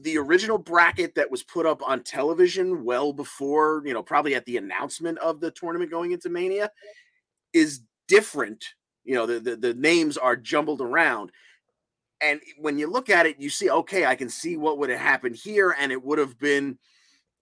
the 0.02 0.18
original 0.18 0.58
bracket 0.58 1.16
that 1.16 1.30
was 1.30 1.44
put 1.44 1.66
up 1.66 1.82
on 1.88 2.04
television 2.04 2.84
well 2.84 3.14
before, 3.14 3.84
you 3.86 3.94
know, 3.94 4.04
probably 4.04 4.36
at 4.36 4.46
the 4.46 4.58
announcement 4.58 5.18
of 5.20 5.40
the 5.40 5.52
tournament 5.52 5.92
going 5.92 6.12
into 6.12 6.30
Mania 6.30 6.70
is 7.54 7.82
different. 8.08 8.64
You 9.04 9.16
know, 9.16 9.26
the, 9.26 9.40
the, 9.40 9.56
the 9.56 9.74
names 9.74 10.18
are 10.18 10.36
jumbled 10.36 10.82
around. 10.82 11.32
And 12.22 12.42
when 12.58 12.78
you 12.78 12.88
look 12.88 13.10
at 13.10 13.26
it, 13.26 13.40
you 13.40 13.50
see, 13.50 13.70
okay, 13.70 14.06
I 14.06 14.16
can 14.16 14.30
see 14.30 14.58
what 14.58 14.78
would 14.78 14.90
have 14.90 15.00
happened 15.00 15.36
here, 15.36 15.76
and 15.80 15.92
it 15.92 16.04
would 16.04 16.20
have 16.20 16.38
been 16.38 16.78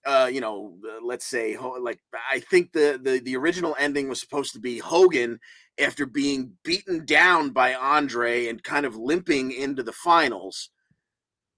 uh, 0.07 0.29
you 0.31 0.39
know, 0.39 0.73
uh, 0.89 1.03
let's 1.03 1.25
say 1.25 1.57
like 1.81 1.99
I 2.31 2.39
think 2.39 2.71
the, 2.71 2.99
the 3.03 3.19
the 3.19 3.35
original 3.35 3.75
ending 3.77 4.07
was 4.07 4.21
supposed 4.21 4.53
to 4.53 4.59
be 4.59 4.79
Hogan 4.79 5.37
after 5.79 6.05
being 6.05 6.53
beaten 6.63 7.05
down 7.05 7.49
by 7.49 7.73
Andre 7.73 8.47
and 8.47 8.63
kind 8.63 8.85
of 8.85 8.95
limping 8.95 9.51
into 9.51 9.83
the 9.83 9.91
finals, 9.91 10.69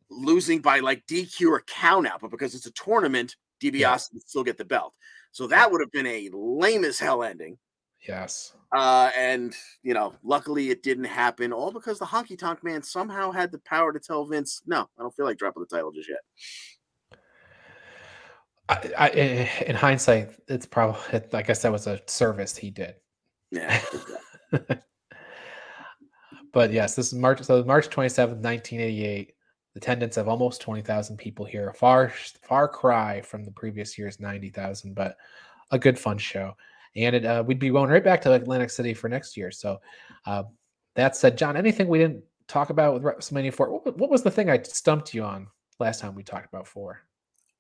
losing 0.10 0.60
by 0.60 0.80
like 0.80 1.06
DQ 1.08 1.50
or 1.50 1.64
count 1.68 2.08
out, 2.08 2.22
but 2.22 2.32
because 2.32 2.56
it's 2.56 2.66
a 2.66 2.72
tournament, 2.72 3.36
DiBiase 3.62 3.80
yeah. 3.80 3.98
still 4.26 4.44
get 4.44 4.58
the 4.58 4.66
belt. 4.66 4.94
So 5.32 5.48
that 5.48 5.72
would 5.72 5.82
have 5.82 5.92
been 5.92 6.08
a 6.08 6.30
lame 6.34 6.84
as 6.84 7.00
hell 7.00 7.24
ending. 7.24 7.58
Yes. 8.08 8.54
Uh, 8.72 9.12
and 9.18 9.54
you 9.84 9.94
know, 9.94 10.14
luckily 10.24 10.70
it 10.70 10.84
didn't 10.84 11.06
happen, 11.06 11.52
all 11.52 11.72
because 11.72 12.00
the 12.00 12.06
honky 12.06 12.38
tonk 12.38 12.64
man 12.64 12.82
somehow 12.82 13.32
had 13.32 13.52
the 13.52 13.60
power 13.60 13.92
to 13.92 14.00
tell 14.00 14.26
Vince, 14.26 14.62
no, 14.66 14.90
I 14.98 15.02
don't 15.02 15.16
feel 15.16 15.26
like 15.26 15.38
dropping 15.38 15.64
the 15.64 15.76
title 15.76 15.92
just 15.92 16.10
yet. 16.10 16.20
I, 18.70 18.92
I, 18.98 19.10
in 19.10 19.76
hindsight, 19.76 20.30
it's 20.48 20.68
probably 20.68 21.00
I 21.34 21.42
that 21.42 21.72
was 21.72 21.88
a 21.88 22.00
service 22.06 22.56
he 22.56 22.70
did. 22.70 22.96
Yeah. 23.52 23.82
but 26.54 26.72
yes, 26.72 26.96
this 26.96 27.08
is 27.08 27.16
March. 27.16 27.42
So 27.42 27.64
March 27.64 27.90
twenty 27.90 28.10
seventh, 28.10 28.42
nineteen 28.42 28.80
eighty 28.80 29.06
eight. 29.06 29.34
Attendance 29.80 30.18
of 30.18 30.28
almost 30.28 30.62
twenty 30.62 30.82
thousand 30.82 31.18
people 31.18 31.46
here. 31.46 31.74
Far 31.74 32.14
far 32.42 32.68
cry 32.68 33.22
from 33.22 33.44
the 33.44 33.52
previous 33.52 33.98
year's 33.98 34.20
ninety 34.20 34.50
thousand, 34.50 34.94
but 34.94 35.18
a 35.72 35.80
good 35.80 35.98
fun 35.98 36.18
show. 36.18 36.56
And 36.96 37.16
it, 37.16 37.26
uh, 37.26 37.44
we'd 37.46 37.60
be 37.60 37.70
going 37.70 37.90
right 37.90 38.04
back 38.04 38.22
to 38.22 38.34
Atlantic 38.34 38.72
City 38.72 38.94
for 38.94 39.08
next 39.08 39.38
year. 39.38 39.52
So 39.52 39.80
uh, 40.26 40.44
that 40.96 41.16
said, 41.16 41.38
John, 41.38 41.56
anything 41.56 41.88
we 41.88 42.00
didn't 42.00 42.24
talk 42.48 42.72
about 42.72 42.94
with 42.94 43.04
WrestleMania 43.04 43.54
four? 43.54 43.72
What, 43.72 43.98
what 43.98 44.10
was 44.10 44.24
the 44.24 44.32
thing 44.32 44.50
I 44.50 44.62
stumped 44.64 45.14
you 45.14 45.24
on 45.24 45.48
last 45.80 46.02
time 46.02 46.16
we 46.16 46.24
talked 46.24 46.52
about 46.52 46.68
four? 46.68 47.04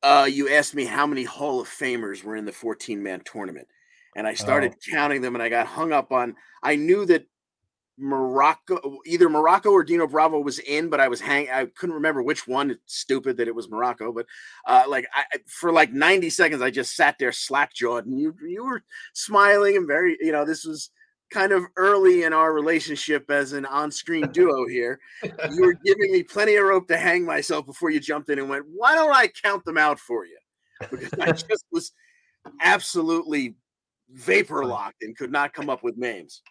uh, 0.03 0.27
you 0.31 0.49
asked 0.49 0.75
me 0.75 0.85
how 0.85 1.05
many 1.05 1.23
Hall 1.23 1.59
of 1.61 1.67
Famers 1.67 2.23
were 2.23 2.35
in 2.35 2.45
the 2.45 2.51
14 2.51 3.01
man 3.01 3.21
tournament. 3.25 3.67
And 4.15 4.25
I 4.25 4.33
started 4.33 4.73
oh. 4.73 4.91
counting 4.91 5.21
them 5.21 5.35
and 5.35 5.43
I 5.43 5.49
got 5.49 5.67
hung 5.67 5.93
up 5.93 6.11
on. 6.11 6.35
I 6.63 6.75
knew 6.75 7.05
that 7.05 7.25
Muraco, 8.01 8.97
either 9.05 9.27
Muraco 9.27 9.71
or 9.71 9.83
Dino 9.83 10.07
Bravo 10.07 10.39
was 10.39 10.59
in, 10.59 10.89
but 10.89 10.99
I 10.99 11.07
was 11.07 11.19
hang. 11.19 11.49
I 11.49 11.65
couldn't 11.65 11.95
remember 11.95 12.23
which 12.23 12.47
one. 12.47 12.71
It's 12.71 12.95
stupid 12.95 13.37
that 13.37 13.47
it 13.47 13.55
was 13.55 13.67
Muraco, 13.67 14.13
but 14.13 14.25
uh, 14.65 14.83
like 14.87 15.07
I, 15.13 15.37
for 15.47 15.71
like 15.71 15.91
ninety 15.91 16.29
seconds, 16.29 16.61
I 16.61 16.69
just 16.69 16.95
sat 16.95 17.17
there 17.19 17.31
slack 17.31 17.73
jawed, 17.73 18.05
and 18.05 18.19
you 18.19 18.35
you 18.47 18.63
were 18.63 18.83
smiling 19.13 19.75
and 19.77 19.87
very, 19.87 20.17
you 20.21 20.31
know, 20.31 20.45
this 20.45 20.65
was 20.65 20.91
kind 21.29 21.51
of 21.51 21.63
early 21.75 22.23
in 22.23 22.33
our 22.33 22.53
relationship 22.53 23.29
as 23.29 23.53
an 23.53 23.65
on-screen 23.65 24.31
duo 24.31 24.67
here. 24.69 24.99
You 25.23 25.61
were 25.61 25.75
giving 25.85 26.11
me 26.11 26.23
plenty 26.23 26.55
of 26.55 26.65
rope 26.65 26.87
to 26.87 26.97
hang 26.97 27.25
myself 27.25 27.65
before 27.65 27.91
you 27.91 27.99
jumped 27.99 28.29
in 28.29 28.39
and 28.39 28.49
went, 28.49 28.65
"Why 28.73 28.95
don't 28.95 29.13
I 29.13 29.27
count 29.27 29.65
them 29.65 29.77
out 29.77 29.99
for 29.99 30.25
you?" 30.25 30.37
Because 30.89 31.13
I 31.19 31.31
just 31.31 31.65
was 31.71 31.91
absolutely 32.61 33.55
vapor 34.11 34.65
locked 34.65 35.03
and 35.03 35.17
could 35.17 35.31
not 35.31 35.53
come 35.53 35.69
up 35.69 35.83
with 35.83 35.97
names 35.97 36.41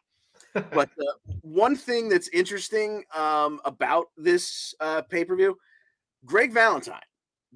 but 0.55 0.89
uh, 1.01 1.33
one 1.43 1.77
thing 1.77 2.09
that's 2.09 2.29
interesting 2.29 3.05
um, 3.15 3.61
about 3.65 4.07
this 4.17 4.75
uh, 4.81 5.03
pay 5.03 5.25
per 5.25 5.37
view, 5.37 5.57
Greg 6.25 6.53
Valentine 6.53 7.01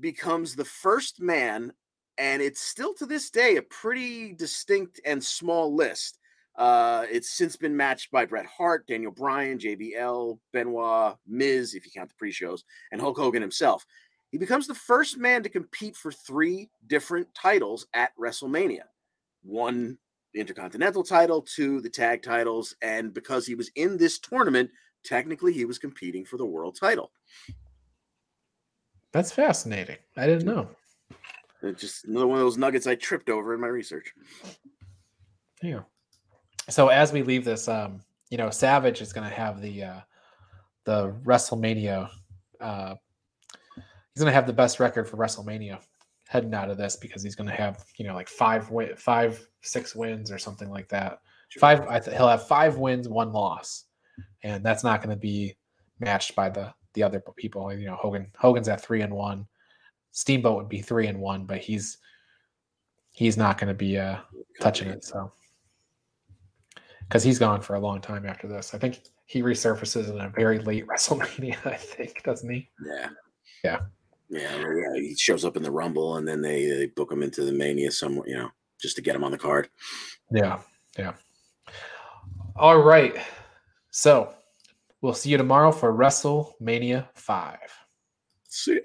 becomes 0.01 0.55
the 0.55 0.65
first 0.65 1.21
man, 1.21 1.73
and 2.19 2.43
it's 2.43 2.61
still 2.61 2.95
to 2.95 3.07
this 3.07 3.31
day 3.31 3.57
a 3.57 3.63
pretty 3.63 4.33
distinct 4.33 5.01
and 5.05 5.23
small 5.23 5.75
list. 5.75 6.19
Uh, 6.57 7.07
it's 7.11 7.31
since 7.31 7.57
been 7.57 7.77
matched 7.77 8.11
by 8.11 8.27
Bret 8.27 8.47
Hart, 8.47 8.87
Daniel 8.87 9.13
Bryan, 9.13 9.59
JBL, 9.59 10.39
Benoit, 10.53 11.17
Miz, 11.27 11.75
if 11.75 11.87
you 11.87 11.93
count 11.93 12.11
the 12.11 12.15
pre 12.17 12.31
shows, 12.31 12.65
and 12.91 13.01
Hulk 13.01 13.17
Hogan 13.17 13.41
himself. 13.41 13.87
He 14.31 14.39
becomes 14.39 14.67
the 14.67 14.75
first 14.75 15.19
man 15.19 15.43
to 15.43 15.49
compete 15.49 15.97
for 15.97 16.11
three 16.11 16.71
different 16.87 17.29
titles 17.35 17.87
at 17.95 18.17
WrestleMania. 18.17 18.85
One 19.43 19.99
intercontinental 20.35 21.03
title 21.03 21.43
to 21.43 21.81
the 21.81 21.91
tag 21.91 22.23
titles. 22.23 22.75
And 22.83 23.13
because 23.13 23.47
he 23.47 23.55
was 23.55 23.71
in 23.77 23.97
this 23.97 24.19
tournament, 24.19 24.71
technically 25.05 25.53
he 25.53 25.65
was 25.65 25.79
competing 25.79 26.25
for 26.25 26.37
the 26.37 26.47
world 26.47 26.77
title. 26.79 27.13
That's 29.13 29.33
fascinating. 29.33 29.99
I 30.17 30.27
didn't 30.27 30.47
know. 30.47 30.69
It's 31.63 31.81
just 31.81 32.05
another 32.07 32.27
one 32.27 32.39
of 32.39 32.45
those 32.45 32.57
nuggets 32.59 32.87
I 32.87 32.95
tripped 32.95 33.29
over 33.29 33.55
in 33.55 33.61
my 33.61 33.69
research. 33.69 34.13
Yeah. 35.63 35.81
So 36.69 36.89
as 36.89 37.13
we 37.13 37.23
leave 37.23 37.45
this, 37.45 37.69
um, 37.69 38.01
you 38.31 38.39
know, 38.39 38.51
Savage 38.51 39.01
is 39.01 39.13
going 39.13 39.29
to 39.29 39.35
have 39.35 39.61
the 39.61 39.85
uh, 39.85 40.01
the 40.85 41.13
WrestleMania. 41.25 42.09
Uh, 42.61 42.95
he's 43.77 44.23
going 44.23 44.31
to 44.31 44.35
have 44.35 44.47
the 44.47 44.53
best 44.53 44.81
record 44.81 45.09
for 45.09 45.17
WrestleMania 45.19 45.79
heading 46.33 46.55
out 46.55 46.71
of 46.71 46.79
this 46.79 46.97
because 46.97 47.23
he's 47.23 47.35
going 47.35 47.49
to 47.49 47.55
have 47.55 47.85
you 47.99 48.07
know 48.07 48.15
like 48.15 48.29
five 48.29 48.71
win, 48.71 48.97
five 48.97 49.47
six 49.61 49.95
wins 49.95 50.33
or 50.33 50.39
something 50.39 50.71
like 50.71 50.89
that. 50.89 51.21
Sure. 51.51 51.61
Five, 51.61 51.83
I 51.83 52.01
th- 52.01 52.17
he'll 52.17 52.29
have 52.29 52.49
five 52.49 52.79
wins, 52.79 53.07
one 53.07 53.33
loss, 53.35 53.85
and 54.43 54.65
that's 54.65 54.83
not 54.83 55.03
going 55.03 55.15
to 55.15 55.21
be 55.21 55.55
matched 56.01 56.35
by 56.35 56.49
the 56.49 56.73
the 56.95 57.03
other 57.03 57.23
people. 57.37 57.71
You 57.75 57.87
know, 57.87 57.97
Hogan 57.97 58.29
Hogan's 58.39 58.69
at 58.69 58.81
three 58.81 59.03
and 59.03 59.13
one. 59.13 59.47
Steamboat 60.13 60.57
would 60.57 60.71
be 60.71 60.81
three 60.81 61.07
and 61.07 61.21
one, 61.21 61.45
but 61.45 61.59
he's 61.59 61.99
he's 63.13 63.37
not 63.37 63.59
going 63.59 63.69
to 63.69 63.75
be 63.75 63.99
uh, 63.99 64.17
touching 64.59 64.89
it. 64.89 65.05
So 65.05 65.31
because 67.01 67.23
he's 67.23 67.39
gone 67.39 67.61
for 67.61 67.75
a 67.75 67.81
long 67.81 68.01
time 68.01 68.25
after 68.25 68.49
this, 68.49 68.73
I 68.73 68.79
think 68.79 69.03
he 69.27 69.43
resurfaces 69.43 70.09
in 70.09 70.19
a 70.19 70.31
very 70.31 70.61
late 70.61 70.87
WrestleMania. 70.89 71.59
I 71.67 71.77
think 71.77 72.23
doesn't 72.23 72.49
he? 72.49 72.71
Yeah. 72.83 73.09
Yeah. 73.63 73.81
Yeah, 74.33 74.57
yeah, 74.57 74.95
he 74.95 75.15
shows 75.15 75.45
up 75.45 75.59
in 75.59 75.63
the 75.63 75.71
Rumble, 75.71 76.17
and 76.17 76.27
then 76.27 76.41
they, 76.41 76.65
they 76.65 76.87
book 76.87 77.13
him 77.13 77.23
into 77.23 77.45
the 77.45 77.53
Mania 77.53 77.91
somewhere, 77.91 78.27
you 78.27 78.35
know, 78.35 78.49
just 78.81 78.97
to 78.97 79.03
get 79.03 79.15
him 79.15 79.25
on 79.25 79.31
the 79.31 79.37
card. 79.37 79.69
Yeah, 80.31 80.61
yeah. 80.99 81.13
All 82.57 82.79
right, 82.79 83.15
so 83.91 84.33
we'll 85.03 85.13
see 85.13 85.29
you 85.29 85.37
tomorrow 85.37 85.71
for 85.71 85.93
WrestleMania 85.93 87.09
Five. 87.13 87.59
See 88.49 88.77
ya. 88.77 88.81